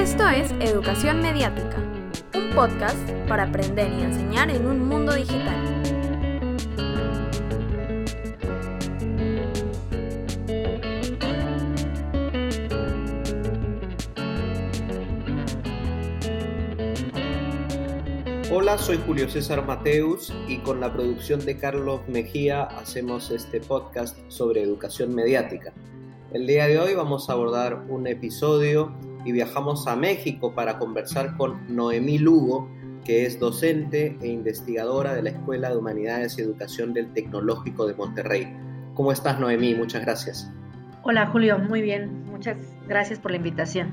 Esto 0.00 0.26
es 0.30 0.50
Educación 0.60 1.20
Mediática, 1.20 1.76
un 2.34 2.54
podcast 2.54 2.98
para 3.28 3.42
aprender 3.42 3.92
y 3.92 4.02
enseñar 4.02 4.50
en 4.50 4.64
un 4.64 4.88
mundo 4.88 5.14
digital. 5.14 5.54
Hola, 18.50 18.78
soy 18.78 18.98
Julio 19.06 19.28
César 19.28 19.66
Mateus 19.66 20.32
y 20.48 20.60
con 20.60 20.80
la 20.80 20.90
producción 20.94 21.44
de 21.44 21.58
Carlos 21.58 22.00
Mejía 22.08 22.62
hacemos 22.62 23.30
este 23.30 23.60
podcast 23.60 24.16
sobre 24.28 24.62
educación 24.62 25.14
mediática. 25.14 25.74
El 26.32 26.46
día 26.46 26.66
de 26.68 26.78
hoy 26.78 26.94
vamos 26.94 27.28
a 27.28 27.34
abordar 27.34 27.84
un 27.90 28.06
episodio 28.06 28.94
y 29.24 29.32
viajamos 29.32 29.86
a 29.86 29.96
México 29.96 30.54
para 30.54 30.78
conversar 30.78 31.36
con 31.36 31.74
Noemí 31.74 32.18
Lugo, 32.18 32.68
que 33.04 33.26
es 33.26 33.38
docente 33.38 34.16
e 34.20 34.28
investigadora 34.28 35.14
de 35.14 35.22
la 35.22 35.30
Escuela 35.30 35.70
de 35.70 35.76
Humanidades 35.76 36.38
y 36.38 36.42
Educación 36.42 36.92
del 36.92 37.12
Tecnológico 37.12 37.86
de 37.86 37.94
Monterrey. 37.94 38.56
¿Cómo 38.94 39.12
estás, 39.12 39.38
Noemí? 39.40 39.74
Muchas 39.74 40.02
gracias. 40.02 40.50
Hola, 41.02 41.26
Julio. 41.26 41.58
Muy 41.58 41.80
bien. 41.80 42.24
Muchas 42.24 42.56
gracias 42.86 43.18
por 43.18 43.30
la 43.30 43.38
invitación. 43.38 43.92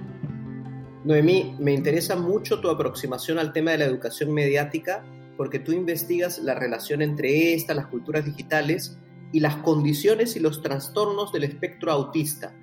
Noemí, 1.03 1.55
me 1.59 1.73
interesa 1.73 2.15
mucho 2.15 2.59
tu 2.59 2.69
aproximación 2.69 3.39
al 3.39 3.53
tema 3.53 3.71
de 3.71 3.77
la 3.77 3.85
educación 3.85 4.33
mediática 4.33 5.05
porque 5.37 5.59
tú 5.59 5.71
investigas 5.71 6.39
la 6.39 6.55
relación 6.55 7.01
entre 7.01 7.53
esta, 7.53 7.73
las 7.73 7.87
culturas 7.87 8.25
digitales 8.25 8.97
y 9.31 9.39
las 9.39 9.55
condiciones 9.57 10.35
y 10.35 10.39
los 10.39 10.61
trastornos 10.61 11.31
del 11.31 11.43
espectro 11.43 11.91
autista. 11.91 12.53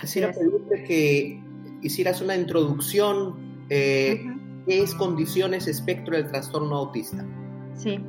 Quisiera 0.00 0.32
pedirte 0.32 0.84
que 0.84 1.42
hicieras 1.82 2.20
una 2.20 2.36
introducción, 2.36 3.34
eh, 3.68 4.24
¿qué 4.66 4.82
es 4.82 4.94
condiciones 4.94 5.66
espectro 5.66 6.16
del 6.16 6.28
trastorno 6.28 6.76
autista? 6.76 7.24
Sí, 7.74 8.00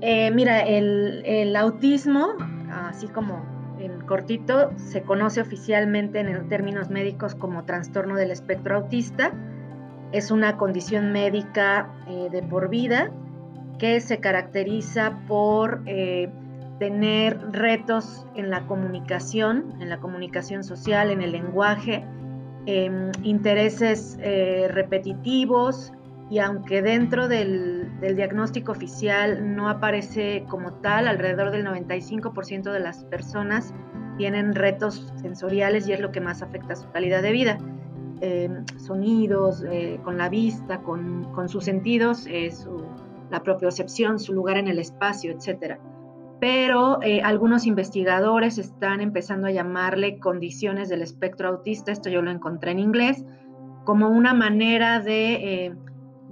eh, 0.00 0.30
mira, 0.30 0.60
el, 0.60 1.22
el, 1.26 1.56
autismo, 1.56 2.34
así 2.70 3.08
como 3.08 3.44
en 3.78 4.00
cortito, 4.02 4.70
se 4.76 5.02
conoce 5.02 5.40
oficialmente 5.40 6.20
en 6.20 6.48
términos 6.48 6.88
médicos 6.90 7.34
como 7.34 7.64
trastorno 7.64 8.16
del 8.16 8.30
espectro 8.30 8.76
autista. 8.76 9.32
Es 10.12 10.30
una 10.30 10.56
condición 10.56 11.12
médica 11.12 11.92
eh, 12.08 12.28
de 12.30 12.42
por 12.42 12.68
vida 12.68 13.10
que 13.78 14.00
se 14.00 14.18
caracteriza 14.20 15.18
por 15.28 15.82
tener 16.78 17.38
retos 17.52 18.26
en 18.34 18.50
la 18.50 18.66
comunicación, 18.66 19.74
en 19.80 19.90
la 19.90 19.98
comunicación 19.98 20.64
social, 20.64 21.10
en 21.10 21.20
el 21.20 21.32
lenguaje, 21.32 22.04
Em, 22.68 23.12
intereses 23.22 24.18
eh, 24.20 24.66
repetitivos 24.68 25.92
y 26.28 26.40
aunque 26.40 26.82
dentro 26.82 27.28
del, 27.28 27.92
diagnóstico 28.00 28.72
oficial 28.72 29.54
no 29.54 29.68
aparece 29.68 30.44
como 30.48 30.72
tal, 30.72 31.06
alrededor 31.06 31.52
del 31.52 31.64
95% 31.64 32.72
de 32.72 32.80
las 32.80 33.04
personas 33.04 33.72
tienen 34.18 34.52
retos 34.52 35.12
sensoriales 35.22 35.86
y 35.86 35.92
es 35.92 36.00
lo 36.00 36.10
que 36.10 36.20
más 36.20 36.42
afecta 36.42 36.72
a 36.72 36.76
su 36.76 36.90
calidad 36.90 37.22
de 37.22 37.30
vida. 37.30 37.58
Em, 38.20 38.66
sonidos, 38.78 39.62
eh, 39.70 40.00
con 40.02 40.18
la 40.18 40.28
vista, 40.28 40.82
con, 40.82 41.48
sus 41.48 41.64
sentidos, 41.64 42.26
eh, 42.26 42.52
la 43.30 43.44
propiocepción, 43.44 44.18
su 44.18 44.32
lugar 44.32 44.56
en 44.56 44.66
el 44.66 44.80
espacio, 44.80 45.30
etcétera 45.30 45.78
pero 46.40 47.02
eh, 47.02 47.22
algunos 47.22 47.66
investigadores 47.66 48.58
están 48.58 49.00
empezando 49.00 49.46
a 49.46 49.50
llamarle 49.50 50.18
condiciones 50.18 50.88
del 50.88 51.02
espectro 51.02 51.48
autista, 51.48 51.92
esto 51.92 52.10
yo 52.10 52.20
lo 52.22 52.30
encontré 52.30 52.72
en 52.72 52.78
inglés, 52.78 53.24
como 53.84 54.10
una 54.10 54.34
manera 54.34 55.00
de, 55.00 55.66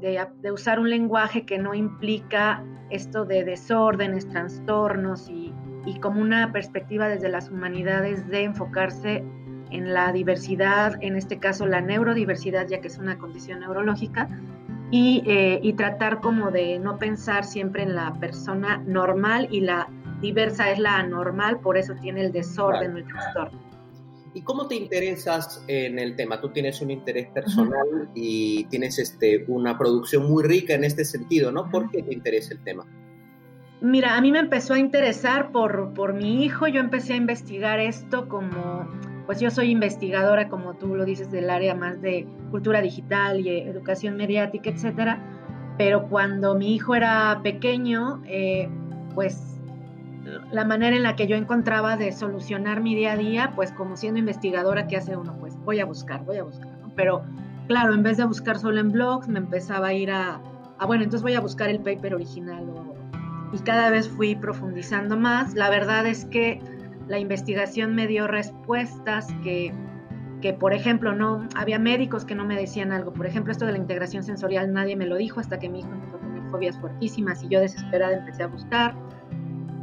eh, 0.03 0.51
usar 0.53 0.79
un 0.79 0.91
lenguaje 0.91 1.47
que 1.47 1.59
no 1.59 1.73
implica 1.73 2.63
esto 2.91 3.25
de 3.25 3.45
desórdenes, 3.45 4.29
trastornos 4.29 5.31
y, 5.31 5.55
como 6.01 6.21
una 6.21 6.53
perspectiva 6.53 7.09
desde 7.09 7.29
las 7.29 7.51
humanidades 7.51 8.27
de 8.29 8.45
enfocarse 8.45 9.25
en 9.71 9.95
la 9.95 10.13
diversidad, 10.13 10.97
en 11.01 11.17
este 11.17 11.39
caso 11.39 11.67
la 11.67 11.81
neurodiversidad, 11.81 12.67
ya 12.69 12.81
que 12.81 12.89
es 12.89 12.99
una 12.99 13.19
condición 13.19 13.61
neurológica, 13.61 14.29
eh, 14.97 15.59
y, 15.61 15.73
tratar 15.73 16.21
como 16.21 16.53
de 16.53 16.79
no 16.79 16.99
pensar 17.01 17.45
siempre 17.45 17.83
en 17.83 17.97
la 17.97 18.15
persona 18.21 18.81
normal 18.87 19.49
y 19.51 19.61
la 19.61 19.89
diversa 20.21 20.71
es 20.71 20.79
la 20.79 20.99
anormal, 20.99 21.59
por 21.59 21.77
eso 21.77 21.95
tiene 22.01 22.21
el 22.21 22.31
desorden 22.31 22.97
el 22.97 23.05
trastorno. 23.05 23.59
¿Y 24.35 24.43
cómo 24.43 24.69
te 24.69 24.77
interesas 24.77 25.65
en 25.67 25.99
el 25.99 26.15
tema? 26.15 26.41
Tú 26.41 26.51
tienes 26.51 26.81
un 26.81 26.93
interés 26.93 27.27
personal 27.29 28.09
y 28.15 28.65
tienes 28.67 29.01
este, 29.01 29.45
una 29.49 29.77
producción 29.77 30.31
muy 30.31 30.45
rica 30.45 30.75
en 30.75 30.85
este 30.85 31.05
sentido, 31.05 31.51
¿no? 31.51 31.69
¿Por 31.71 31.91
qué 31.91 32.03
te 32.03 32.15
interesa 32.15 32.55
el 32.55 32.63
tema? 32.63 32.87
Mira, 33.81 34.17
a 34.17 34.21
mí 34.21 34.31
me 34.31 34.39
empezó 34.39 34.75
a 34.75 34.79
interesar 34.79 35.51
por, 35.51 35.93
por 35.93 36.15
mi 36.15 36.45
hijo, 36.45 36.69
yo 36.69 36.81
empecé 36.81 37.15
a 37.15 37.17
investigar 37.17 37.81
esto 37.81 38.29
como 38.29 38.89
pues 39.27 39.41
yo 39.41 39.51
soy 39.51 39.71
investigadora, 39.71 40.49
como 40.49 40.75
tú 40.75 40.95
lo 40.95 41.05
dices, 41.05 41.31
del 41.31 41.51
área 41.51 41.75
más 41.75 42.01
de 42.01 42.27
cultura 42.51 42.81
digital 42.81 43.41
y 43.41 43.49
educación 43.61 44.17
mediática, 44.17 44.71
etcétera. 44.71 45.19
Pero 45.79 46.09
cuando 46.09 46.55
mi 46.55 46.75
hijo 46.75 46.95
era 46.95 47.41
pequeño, 47.43 48.23
eh, 48.27 48.69
pues 49.15 49.61
la 50.51 50.65
manera 50.65 50.97
en 50.97 51.03
la 51.03 51.17
que 51.17 51.27
yo 51.27 51.37
encontraba 51.37 51.97
de 51.97 52.13
solucionar 52.13 52.81
mi 52.81 52.95
día 52.95 53.13
a 53.13 53.17
día, 53.17 53.53
pues 53.55 53.73
como 53.73 53.97
siendo 53.97 54.21
investigadora, 54.21 54.87
¿qué 54.87 54.97
hace 54.97 55.17
uno? 55.17 55.37
Pues 55.39 55.57
voy 55.65 55.81
a 55.81 55.85
buscar, 55.85 56.25
voy 56.25 56.39
a 56.39 56.45
buscar, 56.45 56.71
¿no? 56.79 56.93
Pero 56.95 57.23
claro, 57.67 57.95
en 57.95 58.03
vez 58.03 58.19
de 58.19 58.25
buscar 58.25 58.59
solo 58.59 58.81
en 58.81 58.93
blogs, 58.93 59.29
me 59.29 59.39
empezaba 59.39 59.89
a 59.89 59.93
ir 59.95 60.11
a, 60.11 60.41
a 60.79 60.87
bueno, 60.87 61.05
entonces 61.05 61.23
voy 61.23 61.35
a 61.35 61.41
buscar 61.41 61.69
el 61.69 61.81
paper 61.81 62.15
original 62.15 62.65
y 63.55 63.59
cada 63.61 63.91
vez 63.91 64.09
fui 64.09 64.35
profundizando 64.35 65.17
más. 65.17 65.55
La 65.55 65.71
verdad 65.71 66.07
es 66.07 66.25
que 66.25 66.61
la 67.09 67.19
investigación 67.19 67.95
me 67.95 68.07
dio 68.07 68.27
respuestas 68.27 69.29
que, 69.43 69.73
que, 70.41 70.53
por 70.53 70.73
ejemplo, 70.73 71.15
no 71.15 71.47
había 71.57 71.79
médicos 71.79 72.25
que 72.25 72.35
no 72.35 72.45
me 72.45 72.57
decían 72.57 72.93
algo. 72.93 73.13
Por 73.13 73.27
ejemplo, 73.27 73.53
esto 73.53 73.67
de 73.67 73.73
la 73.73 73.79
integración 73.79 74.23
sensorial 74.23 74.73
nadie 74.73 74.97
me 74.97 75.07
lo 75.07 75.17
dijo 75.17 75.41
hasta 75.41 75.59
que 75.59 75.69
mi 75.69 75.81
hijo 75.81 75.91
empezó 75.91 76.17
a 76.17 76.21
tener 76.21 76.43
fobias 76.51 76.79
fuertísimas 76.79 77.43
y 77.43 77.49
yo 77.49 77.61
desesperada 77.61 78.17
empecé 78.17 78.43
a 78.43 78.47
buscar. 78.47 78.95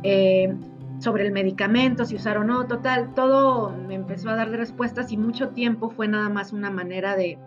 Eh, 0.04 0.56
sobre 1.02 1.26
el 1.26 1.32
medicamento, 1.32 2.06
si 2.06 2.16
usar 2.16 2.38
o 2.38 2.44
no, 2.44 2.68
total, 2.68 3.14
todo 3.16 3.72
me 3.72 3.96
empezó 3.96 4.30
a 4.30 4.36
dar 4.36 4.50
respuestas 4.52 5.12
y 5.12 5.18
mucho 5.18 5.50
tiempo 5.50 5.90
fue 5.90 6.08
nada 6.08 6.30
más 6.30 6.54
una 6.54 6.70
manera 6.70 7.16
de, 7.16 7.40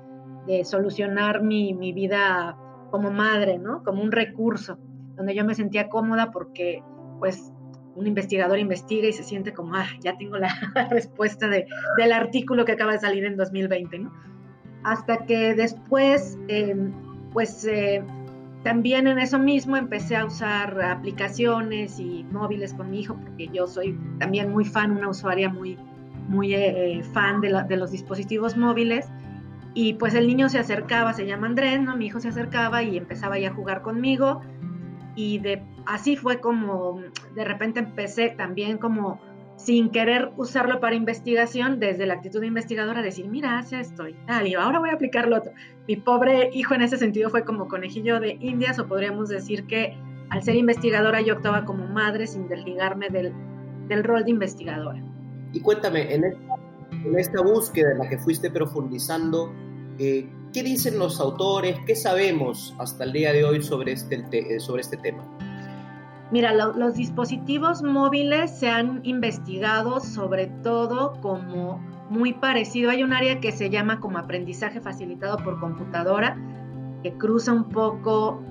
de 0.47 0.65
solucionar 0.65 1.43
mi, 1.43 1.73
mi, 1.73 1.93
vida 1.93 2.57
como 2.91 3.13
madre, 3.13 3.59
¿no? 3.59 3.85
Como 3.85 4.03
un 4.03 4.11
recurso, 4.11 4.77
donde 5.17 5.37
yo 5.37 5.45
me 5.45 5.55
sentía 5.55 5.89
cómoda 5.89 6.33
porque 6.33 6.83
pues 7.21 7.53
un 7.97 8.07
investigador 8.07 8.59
investiga 8.59 9.09
y 9.09 9.13
se 9.13 9.23
siente 9.23 9.53
como, 9.53 9.75
ah, 9.75 9.87
ya 10.01 10.17
tengo 10.17 10.37
la 10.37 10.49
respuesta 10.91 11.49
de, 11.49 11.67
del 11.99 12.13
artículo 12.13 12.65
que 12.65 12.73
acaba 12.73 12.93
de 12.93 12.99
salir 12.99 13.25
en 13.25 13.37
2020, 13.37 13.99
¿no? 13.99 14.13
Hasta 14.83 15.25
que 15.25 15.55
después, 15.55 16.39
em, 16.49 16.93
pues 17.33 17.65
eh, 17.65 18.03
también 18.63 19.07
en 19.07 19.19
eso 19.19 19.39
mismo 19.39 19.77
empecé 19.77 20.17
a 20.17 20.25
usar 20.25 20.81
aplicaciones 20.83 21.99
y 21.99 22.25
móviles 22.31 22.75
con 22.75 22.91
mi 22.91 23.01
hijo, 23.01 23.17
porque 23.17 23.49
yo 23.49 23.67
soy 23.67 23.99
también 24.19 24.51
muy 24.51 24.65
fan, 24.65 24.93
una 24.93 25.09
usuaria 25.09 25.49
muy, 25.49 25.79
muy 26.29 26.55
eh, 26.55 27.03
fan 27.13 27.41
de, 27.41 27.65
de 27.69 27.77
los 27.77 27.91
dispositivos 27.91 28.57
móviles. 28.57 29.09
Y 29.77 29.95
pues 29.95 30.15
el 30.15 30.29
niño 30.29 30.49
se 30.49 30.59
acercaba, 30.59 31.13
se 31.15 31.27
llama 31.27 31.49
Andrés, 31.49 31.81
¿no? 31.81 31.97
Mi 31.97 32.07
hijo 32.07 32.21
se 32.21 32.29
acercaba 32.29 32.83
y 32.83 32.97
empezaba 32.97 33.39
ya 33.39 33.51
a 33.51 33.55
jugar 33.55 33.83
conmigo 33.83 34.41
y 35.17 35.39
de 35.39 35.63
así 35.87 36.17
fue 36.17 36.41
como 36.41 37.01
de 37.35 37.45
repente 37.45 37.81
empecé 37.81 38.31
también 38.31 38.79
como 38.79 39.21
sin 39.57 39.91
querer 39.91 40.33
usarlo 40.37 40.81
para 40.81 40.97
investigación, 40.97 41.79
desde 41.79 42.07
la 42.07 42.15
actitud 42.15 42.41
de 42.41 42.49
investigadora, 42.49 43.03
decir, 43.03 43.27
mira, 43.29 43.59
hace 43.59 43.81
esto 43.81 44.09
y 44.09 44.15
tal, 44.27 44.47
y 44.47 44.55
ahora 44.55 44.79
voy 44.79 44.91
a 44.91 44.95
aplicar 44.95 45.29
lo 45.29 45.37
otro. 45.37 45.53
Mi 45.87 45.97
pobre 45.97 46.51
hijo 46.53 46.75
en 46.75 46.83
ese 46.83 46.97
sentido 46.97 47.31
fue 47.31 47.45
como 47.45 47.69
conejillo 47.69 48.21
de 48.21 48.37
indias, 48.41 48.79
o 48.79 48.87
podríamos 48.87 49.29
decir 49.29 49.67
que 49.67 49.97
al 50.31 50.43
ser 50.43 50.57
investigadora 50.57 51.21
yo 51.21 51.35
actuaba 51.35 51.65
como 51.65 51.87
madre 51.87 52.27
sin 52.27 52.49
desligarme 52.49 53.09
del, 53.11 53.33
del 53.89 54.03
rol 54.05 54.25
de 54.25 54.31
investigadora. 54.31 55.03
Y 55.53 55.61
cuéntame, 55.61 56.13
en 56.13 56.25
esta, 56.25 56.57
en 56.91 57.19
esta 57.19 57.43
búsqueda 57.43 57.93
en 57.93 57.99
la 57.99 58.09
que 58.09 58.19
fuiste 58.19 58.51
profundizando, 58.51 59.53
eh, 59.99 60.29
¿Qué 60.53 60.63
dicen 60.63 60.99
los 60.99 61.21
autores? 61.21 61.77
¿Qué 61.85 61.97
sabemos 61.97 62.75
hasta 62.79 63.05
el 63.05 63.13
día 63.13 63.33
de 63.33 63.45
hoy 63.45 63.63
sobre 63.63 63.93
este, 63.93 64.25
eh, 64.33 64.61
sobre 64.61 64.83
este 64.83 64.97
tema? 64.99 65.25
Mira, 66.31 66.53
los 66.53 66.95
dispositivos 66.95 67.83
móviles 67.83 68.57
se 68.59 68.69
han 68.69 69.01
investigado 69.05 70.01
sobre 70.01 70.47
todo 70.63 71.21
como 71.21 71.79
muy 72.09 72.33
parecido. 72.35 72.91
Hay 72.91 73.03
un 73.03 73.13
área 73.13 73.41
que 73.41 73.53
se 73.53 73.71
llama 73.71 74.01
como 74.01 74.19
aprendizaje 74.19 74.81
facilitado 74.81 75.37
por 75.39 75.61
computadora, 75.61 76.37
que 77.03 77.13
cruza 77.15 77.53
un 77.53 77.69
poco 77.69 78.43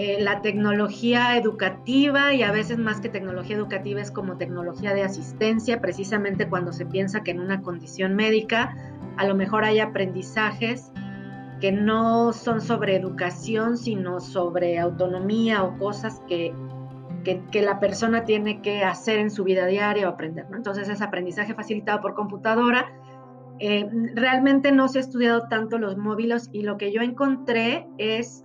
eh, 0.00 0.18
la 0.20 0.42
tecnología 0.42 1.36
educativa 1.36 2.32
y 2.32 2.44
a 2.44 2.52
veces 2.52 2.78
más 2.78 3.00
que 3.00 3.08
tecnología 3.08 3.56
educativa 3.56 4.00
es 4.00 4.12
como 4.12 4.36
tecnología 4.36 4.94
de 4.94 5.02
asistencia, 5.02 5.80
precisamente 5.80 6.48
cuando 6.48 6.72
se 6.72 6.86
piensa 6.86 7.24
que 7.24 7.32
en 7.32 7.40
una 7.40 7.62
condición 7.62 8.14
médica 8.14 8.76
a 9.16 9.26
lo 9.26 9.34
mejor 9.34 9.64
hay 9.64 9.80
aprendizajes 9.80 10.92
que 11.60 11.72
no 11.72 12.32
son 12.32 12.60
sobre 12.60 12.94
educación, 12.94 13.76
sino 13.76 14.20
sobre 14.20 14.78
autonomía 14.78 15.64
o 15.64 15.76
cosas 15.78 16.22
que, 16.28 16.54
que, 17.24 17.60
la 17.60 17.80
persona 17.80 18.24
tiene 18.24 18.62
que 18.62 18.84
hacer 18.84 19.18
en 19.18 19.32
su 19.32 19.42
vida 19.42 19.66
diaria 19.66 20.08
o 20.08 20.12
aprender. 20.12 20.46
Entonces 20.54 20.88
es 20.88 21.02
aprendizaje 21.02 21.54
facilitado 21.54 22.00
por 22.02 22.14
computadora. 22.14 22.86
Eh, 23.58 23.90
realmente 24.14 24.70
no 24.70 24.86
se 24.86 24.98
ha 24.98 25.00
estudiado 25.00 25.48
tanto 25.48 25.76
los 25.76 25.96
móviles 25.96 26.50
y 26.52 26.62
lo 26.62 26.76
que 26.76 26.92
yo 26.92 27.02
encontré 27.02 27.88
es 27.98 28.44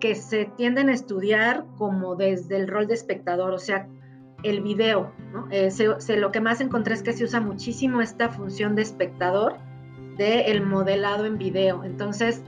que 0.00 0.14
se 0.14 0.46
tienden 0.56 0.88
a 0.88 0.94
estudiar 0.94 1.64
como 1.76 2.16
desde 2.16 2.56
el 2.56 2.68
rol 2.68 2.86
de 2.86 2.94
espectador, 2.94 3.52
o 3.52 3.58
sea, 3.58 3.88
el 4.42 4.60
video. 4.60 5.12
Eh, 5.50 5.70
lo 6.16 6.32
que 6.32 6.40
más 6.40 6.60
encontré 6.60 6.94
es 6.94 7.02
que 7.02 7.12
se 7.12 7.24
usa 7.24 7.40
muchísimo 7.40 8.00
esta 8.00 8.28
función 8.28 8.74
de 8.74 8.82
espectador 8.82 9.56
del 10.16 10.64
modelado 10.64 11.26
en 11.26 11.38
video. 11.38 11.84
Entonces, 11.84 12.42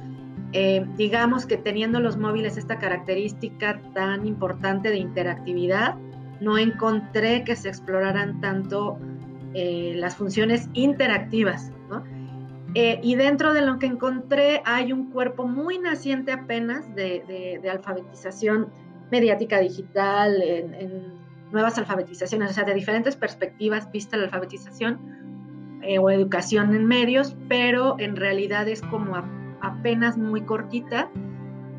eh, 0.53 0.85
digamos 0.97 1.47
que 1.47 1.57
teniendo 1.57 2.01
los 2.01 2.17
móviles 2.17 2.57
esta 2.57 2.79
característica 2.79 3.81
tan 3.95 4.27
importante 4.27 4.91
de 4.91 4.99
interactividad, 4.99 5.97
no 6.41 6.59
encontré 6.59 7.45
que 7.45 7.55
se 7.55 7.69
exploraran 7.69 8.41
tanto 8.41 8.99
eh, 9.55 9.95
las 9.97 10.17
funciones 10.17 10.69
interactivas. 10.73 11.71
Eh, 12.75 13.01
y 13.03 13.17
dentro 13.17 13.53
de 13.53 13.63
lo 13.63 13.79
que 13.79 13.87
encontré 13.87 14.63
hay 14.65 14.93
un 14.93 15.11
cuerpo 15.11 15.47
muy 15.47 15.79
naciente 15.79 16.33
apenas 16.33 16.95
de, 16.95 17.61
alfabetización 17.71 18.69
mediática 19.11 19.59
digital, 19.59 20.41
en, 20.43 21.21
nuevas 21.51 21.79
alfabetizaciones, 21.79 22.51
o 22.51 22.55
sea, 22.55 22.65
de 22.65 22.75
diferentes 22.75 23.17
perspectivas 23.17 23.91
vista 23.91 24.17
la 24.17 24.25
alfabetización 24.25 25.01
o 25.99 26.11
educación 26.11 26.75
en 26.77 26.87
medios, 26.87 27.37
pero 27.49 27.97
en 27.99 28.15
realidad 28.15 28.69
es 28.69 28.83
como 28.83 29.17
apenas 29.61 30.17
muy 30.17 30.43
cortita. 30.43 31.11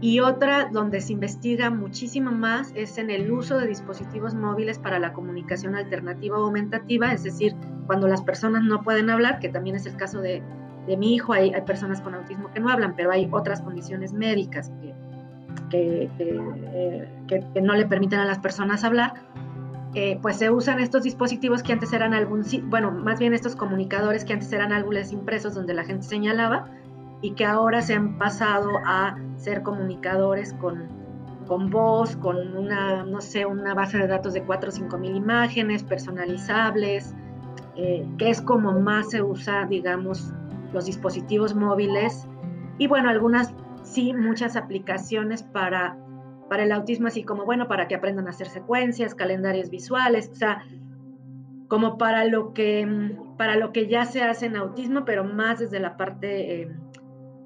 Y 0.02 0.20
otra 0.20 0.68
donde 0.72 1.00
se 1.00 1.14
investiga 1.14 1.70
muchísimo 1.70 2.32
más 2.32 2.74
es 2.76 2.98
en 2.98 3.12
el 3.12 3.32
uso 3.32 3.60
de 3.60 3.68
dispositivos 3.68 4.34
móviles 4.34 4.80
para 4.80 4.98
la 4.98 5.14
comunicación 5.14 5.76
alternativa 5.76 6.40
o 6.40 6.46
aumentativa, 6.46 7.14
es 7.14 7.24
decir, 7.24 7.56
cuando 7.86 8.08
las 8.08 8.24
personas 8.24 8.64
no 8.64 8.82
pueden 8.82 9.12
hablar, 9.12 9.40
que 9.40 9.50
también 9.50 9.76
es 9.76 9.86
el 9.86 9.96
caso 9.96 10.20
de, 10.20 10.42
de 10.88 10.98
mi 10.98 11.16
hijo, 11.16 11.34
hay, 11.34 11.54
hay, 11.54 11.62
personas 11.62 12.02
con 12.02 12.16
autismo 12.16 12.52
que 12.54 12.60
no 12.60 12.70
hablan, 12.70 12.96
pero 12.96 13.12
hay 13.12 13.28
otras 13.32 13.62
condiciones 13.62 14.14
médicas 14.14 14.72
que, 14.82 14.94
que, 15.70 16.10
que, 17.28 17.36
eh, 17.36 17.62
no 17.62 17.76
le 17.76 17.86
permiten 17.86 18.20
a 18.20 18.26
las 18.26 18.40
personas 18.40 18.84
hablar. 18.84 19.14
Eh, 19.94 20.18
pues 20.22 20.38
se 20.38 20.50
usan 20.50 20.80
estos 20.80 21.04
dispositivos 21.04 21.64
que 21.64 21.74
antes 21.74 21.92
eran 21.92 22.14
algún, 22.14 22.46
bueno, 22.66 22.92
más 22.92 23.20
bien 23.20 23.34
estos 23.34 23.58
comunicadores 23.58 24.24
que 24.24 24.32
antes 24.32 24.52
eran 24.54 24.72
álbumes 24.72 25.12
impresos 25.12 25.54
donde 25.54 25.74
la 25.74 25.84
gente 25.84 26.04
señalaba 26.04 26.70
y 27.22 27.32
que 27.32 27.44
ahora 27.44 27.82
se 27.82 27.96
han 27.96 28.18
pasado 28.18 28.70
a 28.86 29.18
ser 29.36 29.64
comunicadores 29.64 30.54
con, 30.54 30.88
con 31.46 31.70
voz, 31.70 32.16
con 32.16 32.56
una, 32.56 33.04
no 33.04 33.20
sé, 33.20 33.46
una 33.46 33.74
base 33.74 33.98
de 33.98 34.08
datos 34.08 34.34
de 34.34 34.44
4 34.44 34.70
o 34.70 34.72
5 34.72 34.98
mil 34.98 35.18
imágenes 35.18 35.84
personalizables, 35.84 37.14
eh, 37.76 38.08
que 38.18 38.30
es 38.30 38.42
como 38.42 38.72
más 38.80 39.10
se 39.10 39.22
usa, 39.22 39.66
digamos, 39.66 40.34
los 40.74 40.86
dispositivos 40.86 41.56
móviles. 41.56 42.28
Y 42.78 42.88
bueno, 42.88 43.10
algunas, 43.10 43.54
sí, 43.84 44.14
muchas 44.14 44.56
aplicaciones 44.56 45.44
para, 45.44 45.98
para 46.50 46.64
el 46.64 46.72
autismo, 46.72 47.08
así 47.08 47.24
como, 47.24 47.46
bueno, 47.46 47.68
para 47.68 47.88
que 47.88 47.96
aprendan 47.96 48.28
a 48.28 48.32
hacer 48.32 48.48
secuencias, 48.48 49.16
calendarios 49.16 49.70
visuales, 49.70 50.30
o 50.32 50.36
sea, 50.36 50.64
como 51.68 51.98
para 51.98 52.26
lo 52.26 52.54
que, 52.54 53.16
para 53.38 53.56
lo 53.56 53.72
que 53.72 53.88
ya 53.88 54.06
se 54.06 54.24
hace 54.24 54.48
en 54.48 54.56
autismo, 54.56 55.06
pero 55.06 55.24
más 55.24 55.60
desde 55.60 55.80
la 55.80 55.98
parte... 55.98 56.62
Eh, 56.62 56.72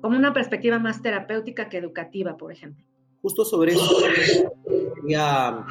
como 0.01 0.17
una 0.17 0.33
perspectiva 0.33 0.77
más 0.77 1.01
terapéutica 1.01 1.67
que 1.67 1.77
educativa, 1.77 2.37
por 2.37 2.51
ejemplo. 2.51 2.85
Justo 3.23 3.43
sobre 3.43 3.71
eso 3.71 3.97
quería, 5.01 5.65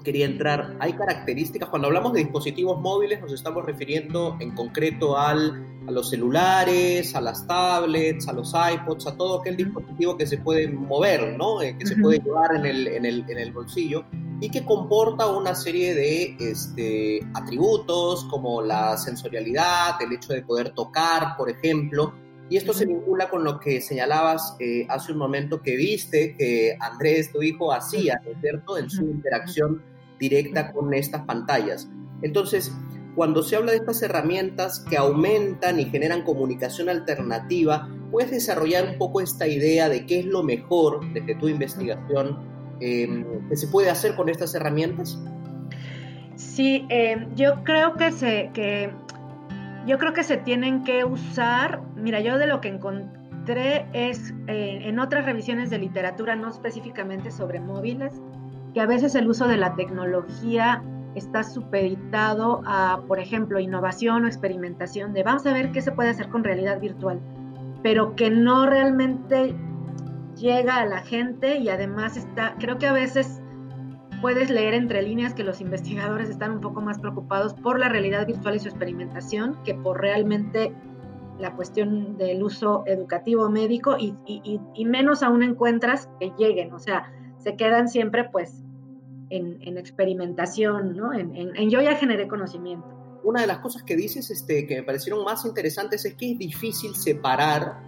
quería 0.00 0.26
entrar. 0.26 0.76
Hay 0.80 0.92
características, 0.92 1.68
cuando 1.68 1.88
hablamos 1.88 2.12
de 2.12 2.20
dispositivos 2.20 2.80
móviles 2.80 3.20
nos 3.20 3.32
estamos 3.32 3.64
refiriendo 3.64 4.36
en 4.40 4.54
concreto 4.54 5.18
al, 5.18 5.64
a 5.86 5.90
los 5.90 6.10
celulares, 6.10 7.14
a 7.14 7.20
las 7.20 7.46
tablets, 7.46 8.28
a 8.28 8.32
los 8.32 8.52
iPods, 8.52 9.06
a 9.06 9.16
todo 9.16 9.40
aquel 9.40 9.56
dispositivo 9.56 10.16
que 10.16 10.26
se 10.26 10.38
puede 10.38 10.68
mover, 10.68 11.36
¿no? 11.36 11.62
Eh, 11.62 11.76
que 11.78 11.86
se 11.86 11.96
puede 11.96 12.18
llevar 12.18 12.56
en 12.56 12.66
el, 12.66 12.88
en, 12.88 13.04
el, 13.04 13.24
en 13.28 13.38
el 13.38 13.52
bolsillo 13.52 14.04
y 14.40 14.50
que 14.50 14.64
comporta 14.64 15.26
una 15.26 15.54
serie 15.54 15.94
de 15.94 16.36
este, 16.40 17.20
atributos 17.34 18.24
como 18.24 18.62
la 18.62 18.96
sensorialidad, 18.96 20.00
el 20.00 20.12
hecho 20.12 20.32
de 20.32 20.42
poder 20.42 20.70
tocar, 20.70 21.36
por 21.36 21.50
ejemplo, 21.50 22.14
y 22.50 22.56
esto 22.56 22.72
se 22.72 22.84
vincula 22.84 23.30
con 23.30 23.44
lo 23.44 23.60
que 23.60 23.80
señalabas 23.80 24.56
eh, 24.58 24.84
hace 24.88 25.12
un 25.12 25.18
momento 25.18 25.62
que 25.62 25.76
viste 25.76 26.34
que 26.36 26.76
Andrés, 26.80 27.30
tu 27.30 27.40
hijo, 27.42 27.72
hacía, 27.72 28.20
¿no 28.24 28.32
es 28.32 28.40
cierto?, 28.40 28.76
en 28.76 28.90
su 28.90 29.02
interacción 29.02 29.80
directa 30.20 30.72
con 30.72 30.94
estas 30.94 31.24
pantallas. 31.24 31.88
Entonces, 32.22 32.72
cuando 33.16 33.42
se 33.42 33.56
habla 33.56 33.72
de 33.72 33.78
estas 33.78 34.02
herramientas 34.02 34.84
que 34.88 34.96
aumentan 34.96 35.80
y 35.80 35.86
generan 35.86 36.22
comunicación 36.22 36.88
alternativa, 36.88 37.88
¿puedes 38.10 38.30
desarrollar 38.30 38.84
un 38.84 38.98
poco 38.98 39.20
esta 39.20 39.48
idea 39.48 39.88
de 39.88 40.06
qué 40.06 40.20
es 40.20 40.26
lo 40.26 40.42
mejor 40.42 41.12
desde 41.12 41.34
tu 41.34 41.48
investigación 41.48 42.38
em, 42.80 43.48
que 43.48 43.56
se 43.56 43.66
puede 43.68 43.90
hacer 43.90 44.14
con 44.14 44.28
estas 44.28 44.54
herramientas? 44.54 45.18
Sí, 46.36 46.86
eh, 46.88 47.26
yo 47.34 47.64
creo 47.64 47.94
que, 47.94 48.12
se, 48.12 48.50
que 48.54 48.90
yo 49.86 49.98
creo 49.98 50.12
que 50.12 50.22
se 50.22 50.36
tienen 50.36 50.84
que 50.84 51.04
usar, 51.04 51.82
mira, 51.96 52.20
yo 52.20 52.38
de 52.38 52.46
lo 52.46 52.60
que 52.60 52.68
encontré 52.68 53.86
es 53.92 54.32
eh, 54.46 54.80
en 54.84 54.98
otras 54.98 55.24
revisiones 55.24 55.68
de 55.70 55.78
literatura, 55.78 56.36
no 56.36 56.48
específicamente 56.48 57.30
sobre 57.30 57.60
móviles, 57.60 58.14
que 58.74 58.80
a 58.80 58.86
veces 58.86 59.14
el 59.14 59.28
uso 59.28 59.48
de 59.48 59.56
la 59.56 59.74
tecnología 59.74 60.82
está 61.14 61.42
supeditado 61.42 62.62
a, 62.64 63.02
por 63.08 63.18
ejemplo, 63.18 63.58
innovación 63.58 64.24
o 64.24 64.26
experimentación 64.26 65.12
de 65.12 65.22
vamos 65.22 65.44
a 65.46 65.52
ver 65.52 65.72
qué 65.72 65.80
se 65.80 65.92
puede 65.92 66.10
hacer 66.10 66.28
con 66.28 66.44
realidad 66.44 66.80
virtual, 66.80 67.20
pero 67.82 68.14
que 68.14 68.30
no 68.30 68.66
realmente 68.66 69.54
llega 70.36 70.76
a 70.76 70.86
la 70.86 71.00
gente 71.00 71.58
y 71.58 71.68
además 71.68 72.16
está, 72.16 72.54
creo 72.58 72.78
que 72.78 72.86
a 72.86 72.92
veces 72.92 73.42
puedes 74.20 74.50
leer 74.50 74.74
entre 74.74 75.02
líneas 75.02 75.34
que 75.34 75.44
los 75.44 75.60
investigadores 75.60 76.28
están 76.28 76.52
un 76.52 76.60
poco 76.60 76.80
más 76.80 76.98
preocupados 76.98 77.54
por 77.54 77.78
la 77.78 77.88
realidad 77.88 78.26
virtual 78.26 78.56
y 78.56 78.60
su 78.60 78.68
experimentación 78.68 79.56
que 79.64 79.74
por 79.74 80.00
realmente 80.00 80.74
la 81.38 81.54
cuestión 81.54 82.18
del 82.18 82.42
uso 82.42 82.84
educativo 82.86 83.48
médico 83.48 83.96
y, 83.98 84.84
menos 84.84 85.22
aún 85.22 85.42
encuentras 85.42 86.08
que 86.20 86.32
lleguen, 86.38 86.72
o 86.72 86.78
sea, 86.78 87.10
se 87.42 87.56
quedan 87.56 87.88
siempre 87.88 88.28
pues 88.30 88.62
en, 89.30 89.78
experimentación, 89.78 90.96
¿no? 90.96 91.12
En, 91.12 91.34
en, 91.34 91.70
yo 91.70 91.80
ya 91.80 91.96
generé 91.96 92.26
conocimiento. 92.28 92.88
Una 93.22 93.42
de 93.42 93.46
las 93.46 93.58
cosas 93.58 93.82
que 93.82 93.96
dices 93.96 94.30
este, 94.30 94.66
que 94.66 94.76
me 94.76 94.82
parecieron 94.82 95.24
más 95.24 95.44
interesantes 95.44 96.04
es 96.04 96.14
que 96.14 96.32
es 96.32 96.38
difícil 96.38 96.94
separar 96.94 97.82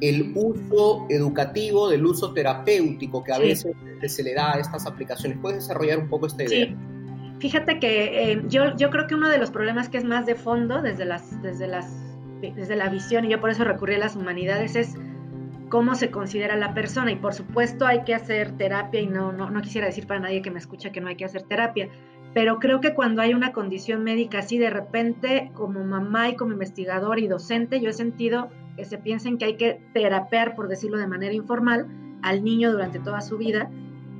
el 0.00 0.32
uso 0.34 1.06
educativo 1.08 1.88
del 1.88 2.06
uso 2.06 2.32
terapéutico 2.32 3.22
que 3.22 3.32
a 3.32 3.38
veces 3.38 3.74
se 4.06 4.22
le 4.22 4.34
da 4.34 4.54
a 4.54 4.60
estas 4.60 4.86
aplicaciones. 4.86 5.38
¿Puedes 5.40 5.60
desarrollar 5.60 5.98
un 5.98 6.08
poco 6.08 6.26
esta 6.26 6.44
idea? 6.44 6.66
Sí. 6.66 6.76
Fíjate 7.40 7.78
que 7.78 8.32
eh, 8.32 8.42
yo, 8.48 8.76
yo 8.76 8.90
creo 8.90 9.06
que 9.06 9.14
uno 9.14 9.28
de 9.28 9.38
los 9.38 9.50
problemas 9.50 9.88
que 9.88 9.98
es 9.98 10.04
más 10.04 10.26
de 10.26 10.34
fondo 10.34 10.82
desde, 10.82 11.04
las, 11.04 11.40
desde, 11.42 11.68
las, 11.68 11.86
desde 12.40 12.74
la 12.74 12.88
visión, 12.88 13.24
y 13.24 13.28
yo 13.28 13.40
por 13.40 13.50
eso 13.50 13.64
recurrí 13.64 13.94
a 13.94 13.98
las 13.98 14.16
humanidades, 14.16 14.74
es 14.74 14.94
cómo 15.68 15.94
se 15.94 16.10
considera 16.10 16.56
la 16.56 16.74
persona. 16.74 17.10
Y 17.12 17.16
por 17.16 17.34
supuesto 17.34 17.86
hay 17.86 18.04
que 18.04 18.14
hacer 18.14 18.52
terapia, 18.52 19.00
y 19.00 19.06
no, 19.06 19.32
no, 19.32 19.50
no 19.50 19.60
quisiera 19.62 19.86
decir 19.86 20.06
para 20.06 20.20
nadie 20.20 20.42
que 20.42 20.50
me 20.50 20.58
escucha 20.58 20.90
que 20.90 21.00
no 21.00 21.08
hay 21.08 21.16
que 21.16 21.24
hacer 21.24 21.42
terapia, 21.42 21.88
pero 22.34 22.58
creo 22.58 22.80
que 22.80 22.94
cuando 22.94 23.22
hay 23.22 23.34
una 23.34 23.52
condición 23.52 24.04
médica 24.04 24.40
así, 24.40 24.58
de 24.58 24.70
repente, 24.70 25.50
como 25.54 25.82
mamá 25.84 26.28
y 26.28 26.36
como 26.36 26.52
investigador 26.52 27.18
y 27.18 27.26
docente, 27.26 27.80
yo 27.80 27.90
he 27.90 27.94
sentido 27.94 28.48
que 28.76 28.84
se 28.84 28.98
piensen 28.98 29.38
que 29.38 29.46
hay 29.46 29.56
que 29.56 29.80
terapear, 29.92 30.54
por 30.54 30.68
decirlo 30.68 30.98
de 30.98 31.06
manera 31.06 31.34
informal, 31.34 31.86
al 32.22 32.44
niño 32.44 32.70
durante 32.70 32.98
toda 32.98 33.20
su 33.20 33.38
vida 33.38 33.70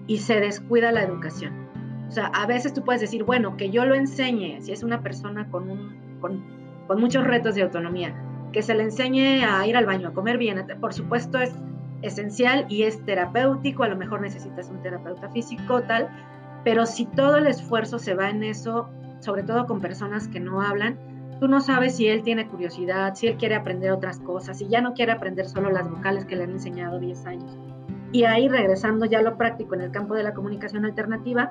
y 0.06 0.18
se 0.18 0.40
descuida 0.40 0.90
la 0.90 1.02
educación. 1.02 1.68
O 2.08 2.10
sea, 2.10 2.26
a 2.26 2.46
veces 2.46 2.72
tú 2.72 2.82
puedes 2.82 3.02
decir, 3.02 3.24
bueno, 3.24 3.56
que 3.56 3.70
yo 3.70 3.84
lo 3.84 3.94
enseñe, 3.94 4.60
si 4.62 4.72
es 4.72 4.82
una 4.82 5.02
persona 5.02 5.48
con, 5.50 5.68
un, 5.68 6.18
con, 6.20 6.42
con 6.86 7.00
muchos 7.00 7.24
retos 7.24 7.54
de 7.54 7.62
autonomía, 7.62 8.14
que 8.52 8.62
se 8.62 8.74
le 8.74 8.84
enseñe 8.84 9.44
a 9.44 9.66
ir 9.66 9.76
al 9.76 9.86
baño, 9.86 10.08
a 10.08 10.12
comer 10.12 10.38
bien, 10.38 10.64
por 10.80 10.94
supuesto 10.94 11.38
es 11.38 11.54
esencial 12.02 12.66
y 12.68 12.84
es 12.84 13.04
terapéutico, 13.04 13.82
a 13.82 13.88
lo 13.88 13.96
mejor 13.96 14.20
necesitas 14.20 14.70
un 14.70 14.82
terapeuta 14.82 15.28
físico, 15.30 15.82
tal, 15.82 16.08
pero 16.64 16.86
si 16.86 17.06
todo 17.06 17.36
el 17.36 17.46
esfuerzo 17.46 17.98
se 17.98 18.14
va 18.14 18.30
en 18.30 18.42
eso, 18.44 18.88
sobre 19.20 19.42
todo 19.42 19.66
con 19.66 19.80
personas 19.80 20.28
que 20.28 20.40
no 20.40 20.62
hablan, 20.62 20.98
Tú 21.40 21.46
no 21.46 21.60
sabes 21.60 21.94
si 21.94 22.08
él 22.08 22.24
tiene 22.24 22.48
curiosidad, 22.48 23.14
si 23.14 23.28
él 23.28 23.36
quiere 23.36 23.54
aprender 23.54 23.92
otras 23.92 24.18
cosas, 24.18 24.58
si 24.58 24.68
ya 24.68 24.80
no 24.80 24.92
quiere 24.92 25.12
aprender 25.12 25.46
solo 25.46 25.70
las 25.70 25.88
vocales 25.88 26.24
que 26.24 26.34
le 26.34 26.42
han 26.44 26.50
enseñado 26.50 26.98
10 26.98 27.26
años. 27.26 27.56
Y 28.10 28.24
ahí 28.24 28.48
regresando 28.48 29.06
ya 29.06 29.20
a 29.20 29.22
lo 29.22 29.36
práctico 29.36 29.74
en 29.76 29.82
el 29.82 29.92
campo 29.92 30.14
de 30.14 30.24
la 30.24 30.34
comunicación 30.34 30.84
alternativa, 30.84 31.50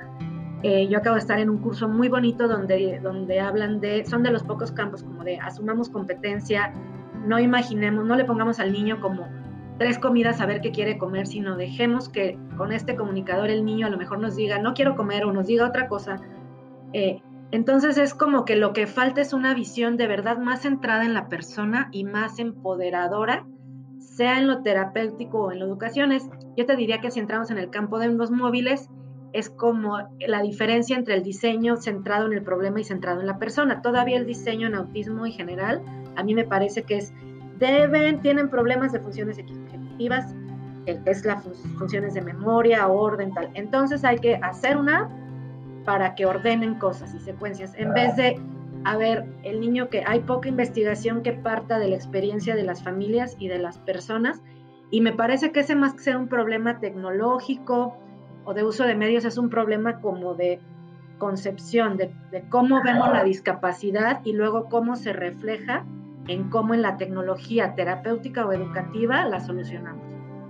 eh, 0.64 0.88
yo 0.88 0.98
acabo 0.98 1.16
de 1.16 1.20
estar 1.20 1.40
en 1.40 1.50
un 1.50 1.60
curso 1.60 1.88
muy 1.88 2.10
bonito 2.10 2.48
donde, 2.48 3.00
donde 3.02 3.40
hablan 3.40 3.80
de, 3.80 4.06
son 4.06 4.24
de 4.24 4.32
los 4.32 4.44
pocos 4.44 4.72
campos 4.72 5.04
como 5.04 5.24
de 5.24 5.38
asumamos 5.38 5.90
competencia, 5.90 6.74
no 7.26 7.40
imaginemos, 7.40 8.06
no 8.06 8.16
le 8.16 8.26
pongamos 8.26 8.60
al 8.60 8.72
niño 8.72 9.00
como 9.00 9.28
tres 9.78 10.00
comidas 10.00 10.42
a 10.42 10.48
ver 10.48 10.62
qué 10.62 10.72
quiere 10.72 10.98
comer, 10.98 11.28
sino 11.28 11.56
dejemos 11.56 12.10
que 12.10 12.40
con 12.58 12.72
este 12.72 12.96
comunicador 12.96 13.50
el 13.50 13.66
niño 13.66 13.88
a 13.88 13.90
lo 13.90 13.98
mejor 13.98 14.20
nos 14.20 14.36
diga, 14.36 14.58
no 14.60 14.74
quiero 14.74 14.96
comer 14.96 15.26
o 15.26 15.34
nos 15.34 15.46
diga 15.46 15.68
otra 15.68 15.88
cosa. 15.88 16.18
Eh, 16.94 17.22
entonces 17.52 17.98
es 17.98 18.14
como 18.14 18.44
que 18.44 18.56
lo 18.56 18.74
que 18.74 18.88
falta 18.88 19.22
es 19.22 19.34
una 19.34 19.54
visión 19.54 19.96
de 19.96 20.08
verdad 20.08 20.38
más 20.38 20.62
centrada 20.62 21.06
en 21.06 21.14
la 21.14 21.30
persona 21.30 21.90
y 21.92 22.04
más 22.04 22.40
empoderadora, 22.40 23.46
sea 24.00 24.40
en 24.40 24.48
lo 24.48 24.64
terapéutico 24.64 25.44
o 25.44 25.52
en 25.52 25.60
lo 25.60 25.66
educación. 25.66 26.12
yo 26.58 26.66
te 26.66 26.76
diría 26.76 27.00
que 27.00 27.12
si 27.12 27.20
entramos 27.20 27.52
en 27.52 27.60
el 27.60 27.70
campo 27.70 28.00
de 28.00 28.08
los 28.08 28.32
móviles, 28.32 28.90
es 29.34 29.50
como 29.50 29.98
la 30.20 30.42
diferencia 30.42 30.96
entre 30.96 31.16
el 31.16 31.24
diseño 31.24 31.78
centrado 31.78 32.28
en 32.28 32.34
el 32.34 32.44
problema 32.44 32.80
y 32.80 32.84
centrado 32.84 33.22
en 33.22 33.28
la 33.28 33.38
persona. 33.38 33.82
Todavía 33.82 34.18
el 34.18 34.26
diseño 34.26 34.68
en 34.68 34.76
autismo 34.76 35.26
en 35.26 35.32
general, 35.34 35.82
a 36.16 36.24
mí 36.24 36.34
me 36.34 36.46
parece 36.46 36.84
que 36.84 36.98
es, 36.98 37.14
deben, 37.60 38.22
tienen 38.22 38.50
problemas 38.50 38.92
de 38.92 39.00
funciones 39.00 39.38
ejecutivas, 39.38 40.34
es 40.86 41.26
las 41.26 41.44
funciones 41.78 42.14
de 42.14 42.22
memoria, 42.22 42.88
orden, 42.88 43.34
tal. 43.34 43.50
Entonces 43.54 44.04
hay 44.04 44.20
que 44.20 44.36
hacer 44.36 44.78
una 44.78 45.10
para 45.86 46.16
que 46.16 46.26
ordenen 46.26 46.76
cosas 46.76 47.14
y 47.14 47.20
secuencias, 47.20 47.74
en 47.76 47.94
vez 47.94 48.16
de, 48.18 48.40
a 48.84 48.98
ver, 48.98 49.26
el 49.44 49.62
niño 49.62 49.90
que 49.90 50.04
hay 50.06 50.20
poca 50.20 50.50
investigación 50.50 51.24
que 51.24 51.34
parta 51.34 51.80
de 51.80 51.90
la 51.90 51.96
experiencia 51.96 52.56
de 52.56 52.64
las 52.64 52.84
familias 52.84 53.36
y 53.40 53.48
de 53.48 53.58
las 53.58 53.78
personas, 53.80 54.42
y 54.92 55.02
me 55.02 55.14
parece 55.14 55.52
que 55.52 55.62
ese 55.62 55.76
más 55.76 55.94
que 55.94 56.00
ser 56.00 56.18
un 56.18 56.28
problema 56.28 56.80
tecnológico 56.80 57.98
o 58.48 58.54
de 58.54 58.64
uso 58.64 58.86
de 58.86 58.96
medios 58.96 59.26
es 59.26 59.38
un 59.38 59.50
problema 59.50 60.00
como 60.00 60.34
de 60.34 60.62
concepción, 61.18 61.98
de, 61.98 62.14
de 62.32 62.48
cómo 62.48 62.82
vemos 62.82 63.10
la 63.12 63.26
discapacidad 63.26 64.22
y 64.24 64.32
luego 64.32 64.70
cómo 64.70 64.96
se 64.96 65.12
refleja 65.12 65.84
en 66.30 66.50
cómo 66.50 66.74
en 66.74 66.82
la 66.82 66.96
tecnología 66.96 67.76
terapéutica 67.76 68.46
o 68.46 68.54
educativa 68.54 69.26
la 69.26 69.42
solucionamos. 69.42 70.02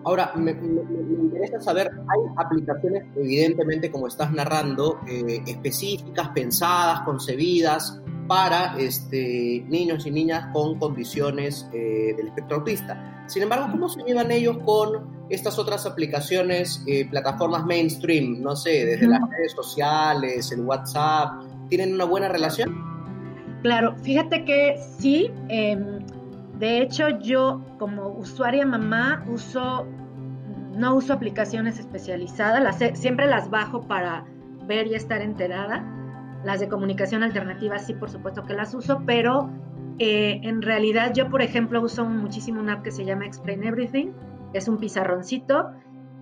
Ahora, 0.05 0.31
me, 0.35 0.51
interesa 0.51 1.59
saber, 1.59 1.89
hay 1.89 2.19
aplicaciones, 2.37 3.03
evidentemente, 3.15 3.91
como 3.91 4.05
estás 4.05 4.31
narrando, 4.31 4.99
eh, 5.07 5.41
específicas, 5.47 6.29
pensadas, 6.29 7.01
concebidas 7.01 7.99
para 8.27 8.75
este, 8.77 9.63
niños 9.67 10.05
y 10.05 10.12
niñas 10.12 10.48
con 10.53 10.77
condiciones 10.77 11.67
eh, 11.74 12.13
del 12.15 12.27
espectro 12.27 12.57
autista. 12.57 13.24
Sin 13.27 13.43
embargo, 13.43 13.67
¿cómo 13.72 13.89
se 13.89 14.01
llevan 14.03 14.31
ellos 14.31 14.57
con 14.60 15.27
estas 15.29 15.60
otras 15.60 15.86
aplicaciones, 15.86 16.84
eh, 16.88 17.05
plataformas 17.10 17.65
mainstream? 17.65 18.41
No 18.41 18.55
sé, 18.55 18.86
desde 18.86 19.07
las 19.07 19.22
redes 19.29 19.51
sociales, 19.53 20.51
el 20.51 20.62
WhatsApp, 20.62 21.43
¿tienen 21.69 21.93
una 21.93 22.05
buena 22.05 22.29
relación? 22.29 22.88
Claro, 23.63 23.96
fíjate 23.98 24.46
que 24.46 24.77
sí. 25.00 25.31
Em, 25.50 26.00
de 26.57 26.81
hecho, 26.81 27.10
yo 27.19 27.62
como 27.77 28.07
usuaria 28.10 28.65
mamá 28.65 29.25
uso, 29.27 29.86
no 30.74 30.96
uso 30.96 31.13
aplicaciones 31.13 31.79
especializadas, 31.79 32.63
las, 32.63 33.00
siempre 33.00 33.27
las 33.27 33.50
bajo 33.50 33.81
para 33.81 34.25
ver 34.67 34.88
y 34.88 34.96
estar 34.96 35.22
enterada. 35.22 35.96
Las 36.44 36.60
de 36.60 36.70
comunicación 36.70 37.24
alternativa 37.24 37.79
sí, 37.79 37.94
por 37.94 38.10
supuesto 38.10 38.44
que 38.44 38.53
las 38.53 38.74
uso, 38.74 39.01
pero 39.06 39.50
eh, 40.00 40.39
en 40.44 40.62
realidad 40.62 41.13
yo, 41.13 41.29
por 41.29 41.41
ejemplo, 41.41 41.82
uso 41.82 42.06
muchísimo 42.06 42.60
una 42.60 42.74
app 42.74 42.84
que 42.84 42.91
se 42.91 43.06
llama 43.06 43.25
Explain 43.25 43.63
Everything, 43.63 44.08
es 44.53 44.67
un 44.67 44.77
pizarroncito 44.77 45.72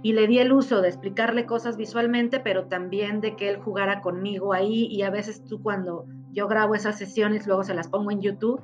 y 0.02 0.14
le 0.14 0.28
di 0.28 0.40
el 0.40 0.52
uso 0.52 0.82
de 0.82 0.90
explicarle 0.90 1.46
cosas 1.46 1.78
visualmente, 1.78 2.40
pero 2.40 2.66
también 2.66 3.22
de 3.22 3.36
que 3.36 3.50
él 3.50 3.58
jugara 3.58 4.02
conmigo 4.02 4.54
ahí 4.54 4.88
y 4.90 5.02
a 5.02 5.10
veces 5.10 5.44
tú 5.44 5.62
cuando 5.62 6.06
yo 6.32 6.48
grabo 6.48 6.76
esas 6.76 6.98
sesiones 6.98 7.48
luego 7.48 7.64
se 7.64 7.74
las 7.74 7.88
pongo 7.88 8.12
en 8.12 8.22
YouTube 8.22 8.62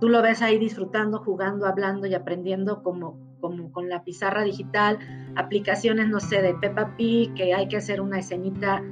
tú 0.00 0.08
lo 0.08 0.22
ves 0.22 0.42
ahí 0.42 0.58
disfrutando, 0.58 1.18
jugando, 1.18 1.66
hablando 1.66 2.06
y 2.06 2.14
aprendiendo 2.14 2.82
como, 2.82 3.18
como 3.40 3.72
con 3.72 3.88
la 3.88 4.04
pizarra 4.04 4.44
digital, 4.44 4.98
aplicaciones, 5.36 6.08
no 6.08 6.20
sé, 6.20 6.42
de 6.42 6.54
Peppa 6.54 6.94
Pig, 6.96 7.34
que 7.34 7.54
hay 7.54 7.68
que 7.68 7.76
hacer 7.76 8.00
una 8.00 8.18
escenita. 8.18 8.82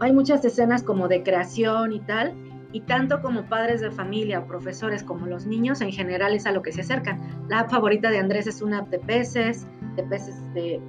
Hay 0.00 0.12
muchas 0.12 0.44
escenas 0.44 0.82
como 0.82 1.08
de 1.08 1.22
creación 1.22 1.92
y 1.92 2.00
tal, 2.00 2.34
y 2.72 2.80
tanto 2.82 3.22
como 3.22 3.44
padres 3.44 3.80
de 3.80 3.90
familia 3.90 4.46
profesores 4.46 5.02
como 5.02 5.26
los 5.26 5.46
niños 5.46 5.80
en 5.80 5.90
general 5.90 6.34
es 6.34 6.46
a 6.46 6.52
lo 6.52 6.62
que 6.62 6.72
se 6.72 6.82
acercan. 6.82 7.18
La 7.48 7.60
app 7.60 7.70
favorita 7.70 8.10
de 8.10 8.18
Andrés 8.18 8.46
es 8.46 8.60
una 8.60 8.80
app 8.80 8.88
de 8.88 8.98
peces, 8.98 9.66
de 9.96 10.02
peces 10.04 10.36
de, 10.54 10.80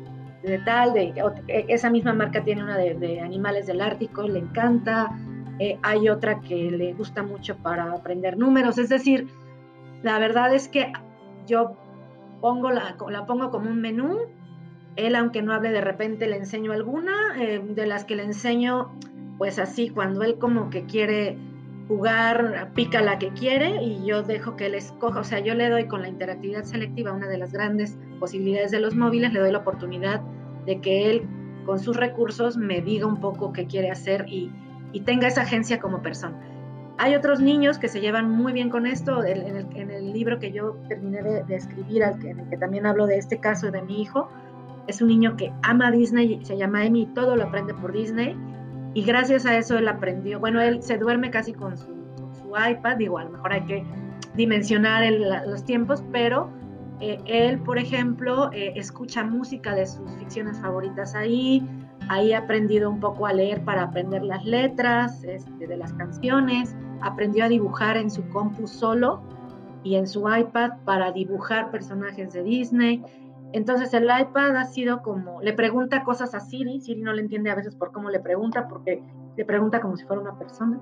tal, 0.66 0.94
de, 0.94 1.14
esa 1.68 1.90
misma 1.90 2.14
marca 2.14 2.44
tiene 2.44 2.64
una 2.64 2.78
de, 2.78 3.22
animales 3.22 3.68
del 3.68 3.82
Ártico, 3.82 4.24
le 4.24 4.40
encanta. 4.40 5.18
Eh, 5.60 5.78
hay 5.82 6.08
otra 6.10 6.40
que 6.40 6.72
le 6.72 6.94
gusta 6.94 7.24
mucho 7.24 7.58
para 7.58 7.92
aprender 7.92 8.38
números, 8.38 8.78
es 8.78 8.88
decir, 8.88 9.28
la 10.04 10.18
verdad 10.18 10.54
es 10.54 10.70
que 10.70 10.94
yo 11.48 11.76
pongo 12.40 12.72
la, 12.72 12.96
la 13.10 13.26
pongo 13.26 13.52
como 13.52 13.70
un 13.70 13.82
menú. 13.82 14.20
Él, 15.06 15.16
aunque 15.16 15.42
no 15.42 15.54
hable 15.54 15.72
de 15.72 15.82
repente, 15.82 16.28
le 16.28 16.38
enseño 16.38 16.72
alguna. 16.72 17.14
Eh, 17.40 17.62
de 17.64 17.86
las 17.86 18.06
que 18.06 18.16
le 18.16 18.24
enseño, 18.24 18.92
pues 19.38 19.60
así, 19.60 19.90
cuando 19.90 20.24
él 20.24 20.38
como 20.38 20.70
que 20.70 20.86
quiere 20.86 21.38
jugar, 21.88 22.72
pica 22.76 23.02
la 23.02 23.18
que 23.18 23.30
quiere 23.30 23.82
y 23.82 24.06
yo 24.06 24.22
dejo 24.22 24.56
que 24.56 24.68
él 24.68 24.76
escoja. 24.76 25.20
O 25.20 25.24
sea, 25.24 25.40
yo 25.40 25.56
le 25.56 25.70
doy 25.70 25.88
con 25.88 26.02
la 26.02 26.08
interactividad 26.08 26.64
selectiva, 26.64 27.14
una 27.14 27.28
de 27.28 27.38
las 27.38 27.52
grandes 27.52 27.98
posibilidades 28.20 28.72
de 28.72 28.80
los 28.80 28.96
móviles, 28.96 29.34
le 29.34 29.40
doy 29.40 29.52
la 29.52 29.60
oportunidad 29.60 30.22
de 30.66 30.82
que 30.82 31.10
él 31.10 31.24
con 31.66 31.80
sus 31.80 31.98
recursos 31.98 32.58
me 32.58 32.82
diga 32.82 33.08
un 33.08 33.20
poco 33.20 33.54
qué 33.54 33.66
quiere 33.66 33.90
hacer 33.90 34.26
y, 34.28 34.52
y 34.92 35.02
tenga 35.02 35.28
esa 35.28 35.42
agencia 35.42 35.80
como 35.80 36.02
persona. 36.02 36.40
Hay 36.98 37.16
otros 37.16 37.40
niños 37.40 37.80
que 37.80 37.88
se 37.88 38.02
llevan 38.02 38.30
muy 38.30 38.52
bien 38.52 38.70
con 38.70 38.86
esto. 38.86 39.24
En 39.24 39.90
el, 39.90 40.12
libro 40.12 40.38
que 40.38 40.52
yo 40.52 40.76
terminé 40.90 41.22
de, 41.24 41.56
escribir, 41.56 42.04
en 42.04 42.40
el 42.40 42.50
que 42.50 42.58
también 42.58 42.86
hablo 42.86 43.08
de 43.08 43.18
este 43.18 43.40
caso 43.40 43.72
de 43.72 43.82
mi 43.82 44.02
hijo, 44.02 44.30
es 44.90 45.02
un 45.02 45.08
niño 45.08 45.38
que 45.38 45.54
ama 45.62 45.92
Disney, 45.92 46.44
se 46.44 46.58
llama 46.58 46.84
Emi, 46.84 47.06
todo 47.14 47.36
lo 47.36 47.44
aprende 47.44 47.74
por 47.76 47.94
Disney. 47.94 48.36
Y 48.96 49.04
gracias 49.04 49.46
a 49.46 49.56
eso 49.56 49.78
él 49.78 49.88
aprendió. 49.88 50.40
Bueno, 50.40 50.60
él 50.60 50.82
se 50.82 50.98
duerme 50.98 51.30
casi 51.30 51.54
con 51.54 51.78
su, 51.78 51.96
iPad, 52.50 52.98
digo, 52.98 53.20
a 53.20 53.26
lo 53.26 53.30
mejor 53.30 53.54
hay 53.54 53.62
que 53.62 53.86
dimensionar 54.34 55.04
los 55.46 55.64
tiempos, 55.64 56.04
pero 56.12 56.50
eh, 57.00 57.20
él, 57.26 57.60
por 57.60 57.78
ejemplo, 57.78 58.52
eh, 58.52 58.74
escucha 58.76 59.24
música 59.24 59.76
de 59.76 59.86
sus 59.86 60.12
ficciones 60.18 60.60
favoritas 60.60 61.14
ahí, 61.14 61.64
ahí 62.08 62.34
ha 62.34 62.40
aprendido 62.40 62.90
un 62.90 63.00
poco 63.00 63.28
a 63.28 63.34
leer 63.34 63.64
para 63.64 63.84
aprender 63.84 64.24
las 64.24 64.44
letras 64.46 65.24
este, 65.24 65.68
de 65.68 65.78
las 65.78 65.94
canciones, 65.94 66.76
aprendió 67.02 67.46
a 67.46 67.50
dibujar 67.50 67.98
en 67.98 68.10
su 68.10 68.28
compu 68.30 68.68
solo 68.68 69.22
y 69.84 69.96
en 69.96 70.08
su 70.08 70.28
iPad 70.28 70.72
para 70.86 71.12
dibujar 71.12 71.70
personajes 71.70 72.34
de 72.34 72.42
Disney. 72.42 73.04
Entonces 73.52 73.94
el 73.94 74.04
iPad 74.04 74.56
ha 74.56 74.66
sido 74.66 75.02
como, 75.02 75.42
le 75.42 75.54
pregunta 75.54 76.04
cosas 76.04 76.36
a 76.36 76.40
Siri, 76.40 76.80
Siri 76.80 77.02
no 77.02 77.14
le 77.14 77.22
entiende 77.22 77.50
a 77.50 77.56
veces 77.56 77.76
por 77.76 77.92
cómo 77.92 78.10
le 78.10 78.20
pregunta, 78.20 78.68
porque 78.68 79.02
le 79.36 79.46
pregunta 79.46 79.82
como 79.82 79.98
si 79.98 80.06
fuera 80.06 80.22
una 80.22 80.38
persona, 80.38 80.80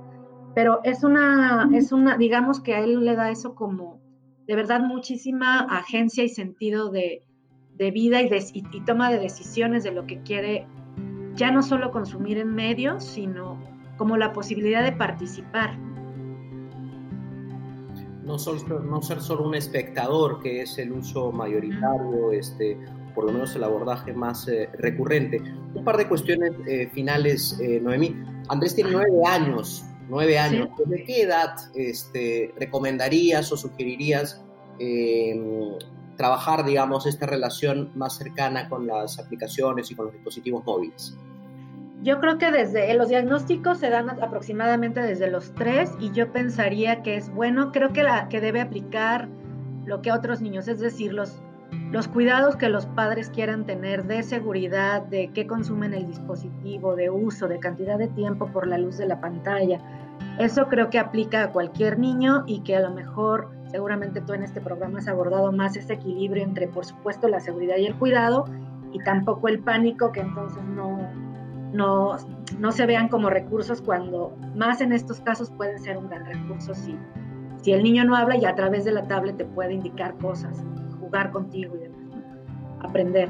pero 0.53 0.81
es 0.83 1.03
una, 1.03 1.69
es 1.73 1.91
una, 1.91 2.17
digamos 2.17 2.59
que 2.59 2.75
a 2.75 2.79
él 2.79 3.05
le 3.05 3.15
da 3.15 3.29
eso 3.29 3.55
como, 3.55 4.01
de 4.47 4.55
verdad, 4.55 4.81
muchísima 4.81 5.59
agencia 5.59 6.23
y 6.23 6.29
sentido 6.29 6.89
de, 6.89 7.23
vida 7.77 8.21
y, 8.21 8.29
y 8.53 8.81
toma 8.81 9.11
de 9.11 9.19
decisiones 9.19 9.83
de 9.83 9.91
lo 9.91 10.05
que 10.05 10.21
quiere, 10.23 10.67
ya 11.35 11.51
no 11.51 11.61
solo 11.61 11.91
consumir 11.91 12.39
en 12.39 12.53
medios, 12.55 13.03
sino 13.03 13.57
como 13.97 14.17
la 14.17 14.33
posibilidad 14.33 14.83
de 14.83 14.91
participar 14.91 15.77
no, 18.27 18.35
no 18.81 19.01
ser 19.01 19.21
solo 19.21 19.43
un 19.43 19.55
espectador, 19.55 20.41
que 20.41 20.61
es 20.61 20.77
el 20.77 20.91
uso 20.91 21.31
mayoritario, 21.31 22.31
este, 22.33 22.77
por 23.15 23.25
lo 23.25 23.31
menos 23.31 23.55
el 23.55 23.63
abordaje 23.63 24.13
más 24.13 24.47
eh, 24.49 24.69
recurrente. 24.77 25.41
Un 25.73 25.83
par 25.83 25.97
de 25.97 26.07
cuestiones 26.07 26.51
eh, 26.67 26.89
finales, 26.93 27.57
eh, 27.61 27.79
Noemí. 27.81 28.15
Andrés 28.49 28.75
tiene 28.75 28.91
nueve 28.91 29.21
años, 29.25 29.85
nueve 30.09 30.37
años. 30.37 30.69
¿De 30.85 31.03
qué 31.05 31.21
edad 31.21 31.55
este, 31.73 32.53
recomendarías 32.59 33.51
o 33.51 33.57
sugerirías 33.57 34.43
em, 34.77 35.77
trabajar, 36.17 36.65
digamos, 36.65 37.05
esta 37.07 37.25
relación 37.25 37.91
más 37.95 38.17
cercana 38.17 38.67
con 38.67 38.85
las 38.85 39.19
aplicaciones 39.19 39.89
y 39.89 39.95
con 39.95 40.07
los 40.07 40.13
dispositivos 40.13 40.65
móviles? 40.65 41.17
Yo 42.03 42.19
creo 42.19 42.37
que 42.37 42.51
desde 42.51 42.93
los 42.93 43.09
diagnósticos 43.09 43.79
se 43.79 43.89
dan 43.89 44.09
aproximadamente 44.09 45.01
desde 45.01 45.31
los 45.31 45.51
tres 45.53 45.91
y 45.99 46.11
yo 46.11 46.31
pensaría 46.31 47.01
que 47.01 47.17
es 47.17 47.29
bueno, 47.33 47.71
creo 47.71 47.91
que, 47.91 48.03
la, 48.03 48.29
que 48.29 48.39
debe 48.39 48.61
aplicar 48.61 49.27
lo 49.85 50.01
que 50.01 50.11
a 50.11 50.15
otros 50.15 50.41
niños, 50.41 50.67
es 50.67 50.79
decir, 50.79 51.13
los, 51.13 51.41
los 51.91 52.07
cuidados 52.07 52.55
que 52.55 52.69
los 52.69 52.85
padres 52.85 53.29
quieran 53.29 53.65
tener 53.65 54.05
de 54.05 54.21
seguridad, 54.21 55.01
de 55.03 55.31
qué 55.33 55.47
consumen 55.47 55.93
el 55.93 56.05
dispositivo, 56.05 56.95
de 56.95 57.09
uso, 57.09 57.47
de 57.47 57.59
cantidad 57.59 57.97
de 57.97 58.07
tiempo 58.09 58.47
por 58.47 58.67
la 58.67 58.77
luz 58.77 58.97
de 58.97 59.07
la 59.07 59.19
pantalla. 59.19 59.79
Eso 60.37 60.67
creo 60.67 60.89
que 60.89 60.99
aplica 60.99 61.43
a 61.43 61.51
cualquier 61.51 61.97
niño 61.97 62.43
y 62.45 62.59
que 62.59 62.75
a 62.75 62.81
lo 62.81 62.91
mejor 62.91 63.49
seguramente 63.71 64.21
tú 64.21 64.33
en 64.33 64.43
este 64.43 64.61
programa 64.61 64.99
has 64.99 65.07
abordado 65.07 65.51
más 65.51 65.75
ese 65.75 65.93
equilibrio 65.93 66.43
entre, 66.43 66.67
por 66.67 66.85
supuesto, 66.85 67.27
la 67.27 67.39
seguridad 67.39 67.77
y 67.77 67.87
el 67.87 67.95
cuidado 67.95 68.45
y 68.93 68.99
tampoco 68.99 69.47
el 69.47 69.59
pánico 69.59 70.11
que 70.11 70.21
entonces 70.21 70.63
no, 70.63 70.99
no, 71.73 72.17
no 72.59 72.71
se 72.71 72.85
vean 72.85 73.09
como 73.09 73.29
recursos 73.29 73.81
cuando 73.81 74.35
más 74.55 74.81
en 74.81 74.93
estos 74.93 75.19
casos 75.21 75.51
pueden 75.51 75.79
ser 75.79 75.97
un 75.97 76.09
gran 76.09 76.25
recurso 76.25 76.73
si, 76.73 76.97
si 77.61 77.73
el 77.73 77.83
niño 77.83 78.05
no 78.05 78.15
habla 78.15 78.37
y 78.37 78.45
a 78.45 78.55
través 78.55 78.85
de 78.85 78.91
la 78.91 79.07
tablet 79.07 79.37
te 79.37 79.45
puede 79.45 79.73
indicar 79.73 80.17
cosas, 80.17 80.63
jugar 80.99 81.31
contigo 81.31 81.75
y 81.75 82.85
aprender. 82.85 83.29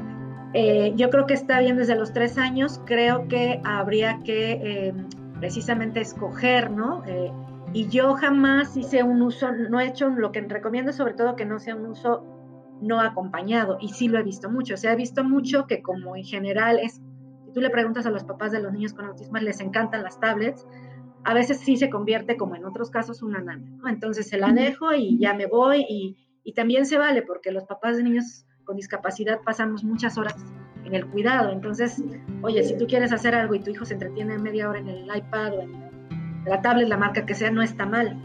Eh, 0.54 0.94
yo 0.96 1.10
creo 1.10 1.26
que 1.26 1.34
está 1.34 1.60
bien 1.60 1.76
desde 1.76 1.94
los 1.94 2.12
tres 2.12 2.38
años, 2.38 2.80
creo 2.86 3.28
que 3.28 3.60
habría 3.64 4.20
que 4.24 4.52
eh, 4.52 4.94
precisamente 5.40 6.00
escoger, 6.00 6.70
¿no? 6.70 7.02
Eh, 7.06 7.30
y 7.74 7.88
yo 7.88 8.14
jamás 8.14 8.76
hice 8.76 9.02
un 9.02 9.20
uso, 9.20 9.52
no 9.52 9.78
he 9.78 9.86
hecho 9.86 10.08
lo 10.08 10.32
que 10.32 10.40
recomiendo 10.40 10.92
sobre 10.92 11.12
todo 11.12 11.36
que 11.36 11.44
no 11.44 11.58
sea 11.58 11.76
un 11.76 11.86
uso 11.86 12.24
no 12.80 13.00
acompañado, 13.00 13.76
y 13.80 13.88
sí 13.88 14.08
lo 14.08 14.18
he 14.18 14.22
visto 14.22 14.48
mucho, 14.48 14.74
o 14.74 14.76
sea, 14.76 14.92
he 14.92 14.96
visto 14.96 15.24
mucho 15.24 15.66
que 15.66 15.82
como 15.82 16.16
en 16.16 16.24
general 16.24 16.78
es, 16.78 17.02
tú 17.58 17.62
le 17.62 17.70
preguntas 17.70 18.06
a 18.06 18.10
los 18.10 18.22
papás 18.22 18.52
de 18.52 18.62
los 18.62 18.72
niños 18.72 18.94
con 18.94 19.04
autismo, 19.04 19.36
les 19.38 19.60
encantan 19.60 20.04
las 20.04 20.20
tablets, 20.20 20.64
a 21.24 21.34
veces 21.34 21.58
sí 21.58 21.76
se 21.76 21.90
convierte 21.90 22.36
como 22.36 22.54
en 22.54 22.64
otros 22.64 22.88
casos 22.88 23.20
una 23.20 23.40
nana, 23.40 23.68
¿no? 23.68 23.88
Entonces 23.88 24.28
se 24.28 24.38
la 24.38 24.52
dejo 24.52 24.94
y 24.94 25.18
ya 25.18 25.34
me 25.34 25.46
voy 25.46 25.84
y, 25.88 26.16
y 26.44 26.52
también 26.52 26.86
se 26.86 26.98
vale 26.98 27.22
porque 27.22 27.50
los 27.50 27.64
papás 27.64 27.96
de 27.96 28.04
niños 28.04 28.46
con 28.62 28.76
discapacidad 28.76 29.40
pasamos 29.44 29.82
muchas 29.82 30.18
horas 30.18 30.36
en 30.84 30.94
el 30.94 31.04
cuidado. 31.08 31.50
Entonces, 31.50 32.00
oye, 32.42 32.62
si 32.62 32.78
tú 32.78 32.86
quieres 32.86 33.12
hacer 33.12 33.34
algo 33.34 33.56
y 33.56 33.60
tu 33.60 33.72
hijo 33.72 33.84
se 33.84 33.94
entretiene 33.94 34.38
media 34.38 34.68
hora 34.68 34.78
en 34.78 34.88
el 34.88 35.04
iPad 35.04 35.54
o 35.54 35.62
en 35.62 36.44
la 36.46 36.62
tablet, 36.62 36.86
la 36.86 36.96
marca 36.96 37.26
que 37.26 37.34
sea, 37.34 37.50
no 37.50 37.62
está 37.62 37.86
mal. 37.86 38.16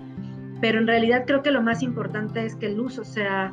Pero 0.62 0.78
en 0.78 0.86
realidad 0.86 1.24
creo 1.26 1.42
que 1.42 1.50
lo 1.50 1.64
más 1.64 1.82
importante 1.82 2.46
es 2.46 2.56
que 2.56 2.68
el 2.68 2.80
uso 2.80 3.04
sea 3.04 3.52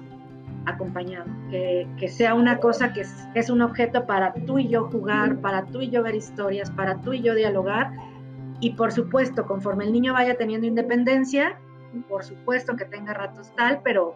acompañado, 0.71 1.27
que, 1.51 1.87
que 1.99 2.09
sea 2.09 2.35
una 2.35 2.59
cosa 2.59 2.93
que 2.93 3.03
es, 3.03 3.15
es, 3.35 3.51
un 3.51 3.63
objeto 3.63 4.07
para 4.07 4.33
tú 4.33 4.59
y 4.59 4.69
yo 4.69 4.85
jugar, 4.85 5.41
para 5.41 5.67
tú 5.67 5.81
y 5.81 5.91
yo 5.91 6.03
ver 6.03 6.15
historias, 6.15 6.71
para 6.71 7.01
tú 7.03 7.13
y 7.13 7.23
yo 7.23 7.35
dialogar. 7.35 7.93
Y 8.61 8.71
por 8.75 8.93
supuesto, 8.93 9.47
conforme 9.47 9.85
el 9.85 9.93
niño 9.93 10.13
vaya 10.13 10.37
teniendo 10.37 10.67
independencia, 10.67 11.59
por 12.09 12.25
supuesto 12.25 12.77
que 12.77 12.85
tenga 12.85 13.15
ratos 13.15 13.53
tal, 13.57 13.81
pero 13.83 14.15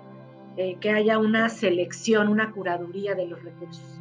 eh, 0.57 0.77
que 0.81 0.91
haya 0.91 1.19
una 1.19 1.49
selección, 1.49 2.29
una 2.29 2.53
curaduría 2.53 3.15
de 3.15 3.27
los 3.27 3.43
recursos. 3.43 4.01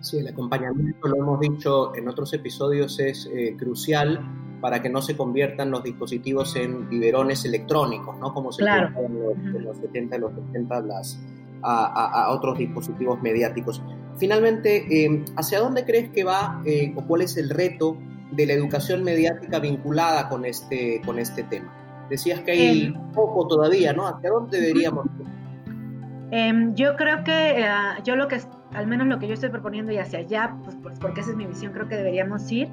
Sí, 0.00 0.18
el 0.18 0.28
acompañamiento, 0.28 1.08
lo 1.08 1.16
hemos 1.16 1.40
dicho 1.40 1.94
en 1.94 2.08
otros 2.08 2.32
episodios, 2.32 2.98
es 3.00 3.28
eh, 3.32 3.54
crucial 3.58 4.20
para 4.62 4.80
que 4.80 4.88
no 4.88 5.02
se 5.02 5.16
conviertan 5.16 5.70
los 5.70 5.82
dispositivos 5.82 6.56
en 6.56 6.88
biberones 6.88 7.44
electrónicos, 7.44 8.18
¿no? 8.18 8.32
Como 8.32 8.50
se 8.50 8.62
claro. 8.62 8.88
en 8.98 9.20
los, 9.20 9.36
en 9.36 9.64
los 9.64 9.76
70 9.78 10.16
y 10.16 10.20
los 10.20 10.32
80 10.32 10.80
las, 10.82 11.20
a, 11.62 11.84
a, 11.86 12.24
a, 12.24 12.30
otros 12.30 12.58
dispositivos 12.58 13.20
mediáticos. 13.22 13.82
Finalmente, 14.18 14.86
eh, 14.90 15.24
¿hacia 15.36 15.60
dónde 15.60 15.84
crees 15.84 16.10
que 16.10 16.24
va 16.24 16.62
eh, 16.64 16.92
o 16.96 17.02
cuál 17.06 17.22
es 17.22 17.36
el 17.36 17.50
reto 17.50 17.96
de 18.32 18.46
la 18.46 18.52
educación 18.52 19.02
mediática 19.02 19.58
vinculada 19.58 20.28
con 20.28 20.44
este, 20.44 21.00
con 21.04 21.18
este 21.18 21.42
tema? 21.44 22.06
Decías 22.10 22.40
que 22.40 22.50
hay 22.50 22.82
eh, 22.82 22.94
poco 23.14 23.46
todavía, 23.46 23.92
¿no? 23.92 24.06
¿Hacia 24.06 24.30
dónde 24.30 24.60
deberíamos 24.60 25.06
ir? 25.18 25.26
Eh, 26.32 26.52
yo 26.74 26.96
creo 26.96 27.24
que 27.24 27.64
uh, 27.64 28.02
yo 28.04 28.16
lo 28.16 28.28
que, 28.28 28.40
al 28.74 28.86
menos 28.86 29.06
lo 29.06 29.18
que 29.18 29.26
yo 29.26 29.34
estoy 29.34 29.50
proponiendo 29.50 29.92
y 29.92 29.98
hacia 29.98 30.20
allá, 30.20 30.56
pues, 30.64 30.76
pues, 30.82 30.98
porque 30.98 31.20
esa 31.20 31.30
es 31.30 31.36
mi 31.36 31.46
visión, 31.46 31.72
creo 31.72 31.88
que 31.88 31.96
deberíamos 31.96 32.50
ir, 32.52 32.68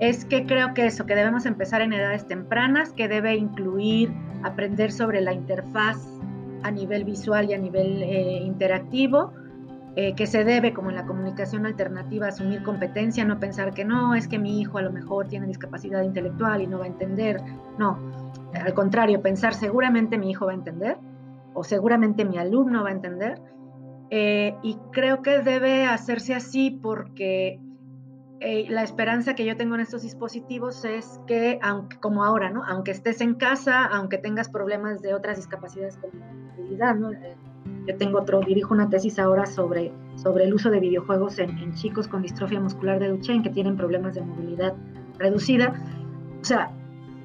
es 0.00 0.24
que 0.24 0.46
creo 0.46 0.74
que 0.74 0.86
eso, 0.86 1.06
que 1.06 1.14
debemos 1.14 1.46
empezar 1.46 1.82
en 1.82 1.92
edades 1.92 2.26
tempranas, 2.26 2.92
que 2.92 3.08
debe 3.08 3.36
incluir 3.36 4.12
aprender 4.42 4.90
sobre 4.90 5.20
la 5.20 5.32
interfaz 5.32 6.13
a 6.64 6.70
nivel 6.70 7.04
visual 7.04 7.48
y 7.50 7.54
a 7.54 7.58
nivel 7.58 8.02
eh, 8.02 8.40
interactivo, 8.42 9.32
eh, 9.96 10.14
que 10.14 10.26
se 10.26 10.42
debe, 10.42 10.72
como 10.72 10.90
en 10.90 10.96
la 10.96 11.06
comunicación 11.06 11.66
alternativa, 11.66 12.26
asumir 12.26 12.64
competencia, 12.64 13.24
no 13.24 13.38
pensar 13.38 13.74
que 13.74 13.84
no, 13.84 14.14
es 14.14 14.26
que 14.26 14.38
mi 14.40 14.60
hijo 14.60 14.78
a 14.78 14.82
lo 14.82 14.90
mejor 14.90 15.28
tiene 15.28 15.46
discapacidad 15.46 16.02
intelectual 16.02 16.62
y 16.62 16.66
no 16.66 16.78
va 16.78 16.84
a 16.86 16.88
entender, 16.88 17.40
no, 17.78 17.98
al 18.54 18.74
contrario, 18.74 19.22
pensar 19.22 19.54
seguramente 19.54 20.18
mi 20.18 20.30
hijo 20.30 20.46
va 20.46 20.52
a 20.52 20.56
entender 20.56 20.96
o 21.52 21.62
seguramente 21.62 22.24
mi 22.24 22.38
alumno 22.38 22.82
va 22.82 22.88
a 22.88 22.92
entender. 22.92 23.40
Eh, 24.10 24.54
y 24.62 24.76
creo 24.90 25.22
que 25.22 25.40
debe 25.40 25.86
hacerse 25.86 26.34
así 26.34 26.70
porque 26.70 27.60
eh, 28.44 28.66
la 28.68 28.82
esperanza 28.82 29.34
que 29.34 29.44
yo 29.44 29.56
tengo 29.56 29.74
en 29.74 29.80
estos 29.80 30.02
dispositivos 30.02 30.84
es 30.84 31.18
que, 31.26 31.58
aunque, 31.62 31.96
como 31.98 32.24
ahora, 32.24 32.50
¿no? 32.50 32.62
aunque 32.64 32.90
estés 32.90 33.20
en 33.20 33.34
casa, 33.34 33.86
aunque 33.86 34.18
tengas 34.18 34.50
problemas 34.50 35.00
de 35.00 35.14
otras 35.14 35.38
discapacidades 35.38 35.96
como 35.96 36.12
movilidad, 36.56 36.94
¿no? 36.94 37.12
Eh, 37.12 37.36
yo 37.86 37.96
tengo 37.96 38.18
otro, 38.18 38.40
dirijo 38.40 38.74
una 38.74 38.90
tesis 38.90 39.18
ahora 39.18 39.46
sobre, 39.46 39.92
sobre 40.16 40.44
el 40.44 40.52
uso 40.54 40.70
de 40.70 40.80
videojuegos 40.80 41.38
en, 41.38 41.56
en 41.58 41.74
chicos 41.74 42.06
con 42.06 42.22
distrofia 42.22 42.60
muscular 42.60 42.98
de 42.98 43.08
Duchenne 43.08 43.42
que 43.42 43.50
tienen 43.50 43.76
problemas 43.76 44.14
de 44.14 44.20
movilidad 44.20 44.74
reducida. 45.18 45.74
O 46.40 46.44
sea, 46.44 46.70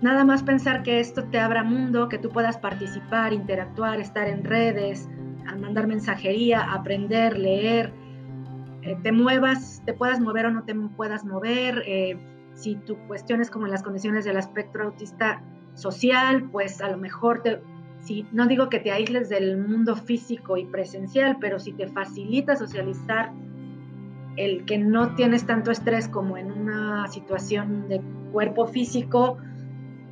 Nada 0.01 0.23
más 0.23 0.43
pensar 0.43 0.82
que 0.84 1.01
esto 1.01 1.25
te 1.25 1.39
abra 1.39 1.62
mundo, 1.62 2.08
que 2.08 2.17
tú 2.17 2.29
puedas 2.29 2.58
participar, 2.58 3.34
interactuar, 3.34 3.99
estar 3.99 4.29
en 4.29 4.45
redes, 4.45 5.10
mandar 5.60 5.88
mensajería, 5.88 6.71
aprender, 6.71 7.38
leer, 7.38 7.91
eh, 8.82 8.98
te 9.02 9.12
muevas, 9.12 9.82
te 9.86 9.94
puedas 9.94 10.20
mover 10.20 10.46
o 10.46 10.52
no 10.52 10.63
te 10.63 10.76
puedas 10.76 11.26
mover. 11.26 11.84
Eh, 11.86 12.18
si 12.54 12.76
tu 12.76 12.98
cuestión 13.08 13.42
es 13.42 13.50
como 13.50 13.68
las 13.68 13.84
condiciones 13.84 14.26
del 14.26 14.38
espectro 14.38 14.86
autista 14.86 15.42
social, 15.74 16.50
pues 16.52 16.82
a 16.82 16.89
lo 16.89 16.98
mejor 16.98 17.42
te, 17.42 17.62
si, 18.02 18.26
no 18.32 18.48
digo 18.48 18.70
que 18.70 18.80
te 18.80 18.92
aísles 18.92 19.30
del 19.30 19.58
mundo 19.58 19.96
físico 19.96 20.58
y 20.58 20.65
presencial, 20.65 21.38
pero 21.39 21.60
si 21.60 21.74
te 21.74 21.88
facilita 21.88 22.56
socializar 22.56 23.32
el 24.36 24.65
que 24.65 24.78
no 24.78 25.15
tienes 25.15 25.46
tanto 25.46 25.72
estrés 25.72 26.08
como 26.08 26.38
en 26.38 26.52
una 26.52 27.08
situación 27.08 27.89
de 27.89 28.02
cuerpo 28.32 28.68
físico, 28.68 29.38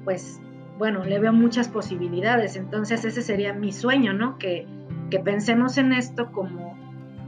pues 0.03 0.41
bueno, 0.77 1.05
le 1.05 1.19
veo 1.19 1.33
muchas 1.33 1.69
posibilidades. 1.69 2.55
Entonces 2.55 3.05
ese 3.05 3.21
sería 3.21 3.53
mi 3.53 3.71
sueño, 3.71 4.13
¿no? 4.13 4.37
Que 4.37 4.67
pensemos 5.23 5.77
en 5.77 5.93
esto 5.93 6.31
como, 6.31 6.66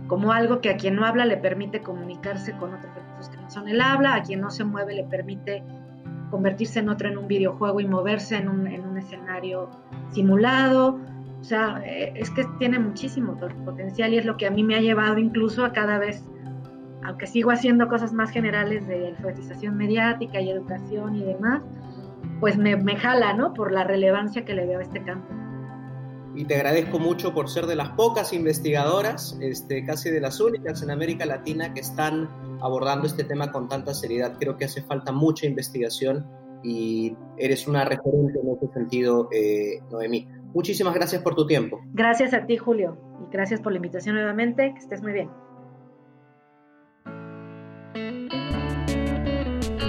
como 0.10 0.34
algo 0.34 0.60
que 0.60 0.72
a 0.72 0.76
quien 0.76 0.96
no 0.96 1.06
habla 1.06 1.24
le 1.24 1.38
permite 1.38 1.82
comunicarse 1.82 2.54
con 2.54 2.74
otros 2.74 2.94
recursos 2.96 3.30
que 3.30 3.38
no 3.38 3.50
son 3.50 3.70
el 3.70 3.80
habla, 3.80 4.16
a 4.16 4.24
quien 4.24 4.42
no 4.42 4.50
se 4.50 4.64
mueve 4.66 4.96
le 4.96 5.04
permite 5.04 5.64
convertirse 6.32 6.80
en 6.80 6.90
otro 6.90 7.08
en 7.08 7.18
un 7.18 7.28
videojuego 7.28 7.80
y 7.80 7.88
moverse 7.88 8.36
en 8.36 8.50
un, 8.50 8.68
en 8.68 8.86
un 8.86 8.98
escenario 8.98 9.70
simulado. 10.12 11.00
O 11.40 11.44
sea, 11.44 11.82
es 11.86 12.30
que 12.32 12.44
tiene 12.58 12.80
muchísimo 12.80 13.38
potencial 13.64 14.12
y 14.14 14.18
es 14.18 14.26
lo 14.26 14.36
que 14.36 14.48
a 14.48 14.52
mí 14.52 14.64
me 14.64 14.76
ha 14.76 14.82
llevado 14.82 15.20
incluso 15.20 15.64
a 15.64 15.74
cada 15.74 16.00
vez, 16.00 16.28
aunque 17.04 17.28
sigo 17.28 17.52
haciendo 17.52 17.88
cosas 17.88 18.12
más 18.12 18.32
generales 18.32 18.88
de 18.88 19.10
alfabetización 19.10 19.78
mediática 19.78 20.42
y 20.42 20.50
educación 20.50 21.16
y 21.16 21.24
demás, 21.24 21.62
pues 22.40 22.58
me, 22.58 22.76
me, 22.76 22.96
jala, 22.96 23.34
¿no? 23.34 23.54
Por 23.54 23.72
la 23.72 23.84
relevancia 23.84 24.44
que 24.44 24.54
le 24.54 24.66
veo 24.66 24.80
a 24.80 24.82
este 24.82 25.04
campo. 25.04 25.28
Y 26.40 26.46
te 26.46 26.56
agradezco 26.56 27.00
mucho 27.00 27.34
por 27.34 27.50
ser 27.50 27.66
de 27.66 27.76
las 27.76 27.90
pocas 27.90 28.32
investigadoras, 28.32 29.38
este, 29.42 29.86
casi 29.86 30.10
de 30.10 30.22
las 30.22 30.40
únicas 30.40 30.82
en 30.82 30.90
América 30.90 31.26
Latina 31.26 31.74
que 31.74 31.82
están 31.82 32.30
abordando 32.62 33.08
este 33.08 33.26
tema 33.26 33.52
con 33.52 33.68
tanta 33.68 33.94
seriedad. 33.94 34.38
Creo 34.40 34.56
que 34.56 34.64
hace 34.64 34.82
falta 34.82 35.12
mucha 35.12 35.48
investigación 35.48 36.26
y 36.64 37.14
eres 37.38 37.68
una 37.68 37.84
referente 37.84 38.40
en 38.40 38.56
ese 38.56 38.74
sentido, 38.74 39.28
eh, 39.34 39.82
Noemí. 39.92 40.30
Muchísimas 40.54 40.94
gracias 40.94 41.22
por 41.24 41.36
tu 41.36 41.46
tiempo. 41.46 41.82
Gracias 41.92 42.34
a 42.34 42.46
ti, 42.46 42.56
Julio, 42.56 42.98
y 43.22 43.34
gracias 43.34 43.60
por 43.60 43.74
la 43.74 43.80
invitación 43.80 44.16
nuevamente. 44.16 44.72
Que 44.74 44.80
estés 44.80 45.02
muy 45.02 45.12
bien. 45.12 45.30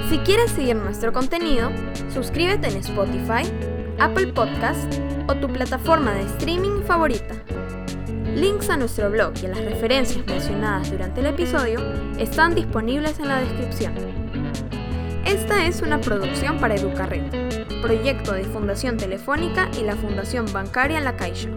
Si 0.09 0.19
quieres 0.19 0.51
seguir 0.51 0.75
nuestro 0.75 1.13
contenido, 1.13 1.71
suscríbete 2.09 2.67
en 2.67 2.79
Spotify, 2.79 3.45
Apple 4.01 4.29
Podcast 4.29 4.95
o 5.29 5.35
tu 5.35 5.47
plataforma 5.47 6.15
de 6.15 6.23
streaming 6.23 6.83
favorita. 6.85 7.35
Links 8.35 8.71
a 8.71 8.79
nuestro 8.79 9.11
blog 9.11 9.35
y 9.43 9.47
a 9.47 9.51
las 9.51 9.63
referencias 9.63 10.25
mencionadas 10.27 10.91
durante 10.91 11.21
el 11.21 11.27
episodio 11.27 11.81
están 12.19 12.55
disponibles 12.55 13.19
en 13.19 13.29
la 13.29 13.41
descripción. 13.41 13.93
Esta 15.27 15.67
es 15.67 15.83
una 15.83 16.01
producción 16.01 16.59
para 16.59 16.77
Educarred, 16.77 17.31
proyecto 17.83 18.33
de 18.33 18.45
Fundación 18.45 18.97
Telefónica 18.97 19.69
y 19.79 19.85
la 19.85 19.97
Fundación 19.97 20.51
Bancaria 20.51 21.01
La 21.01 21.17
Caixa. 21.17 21.51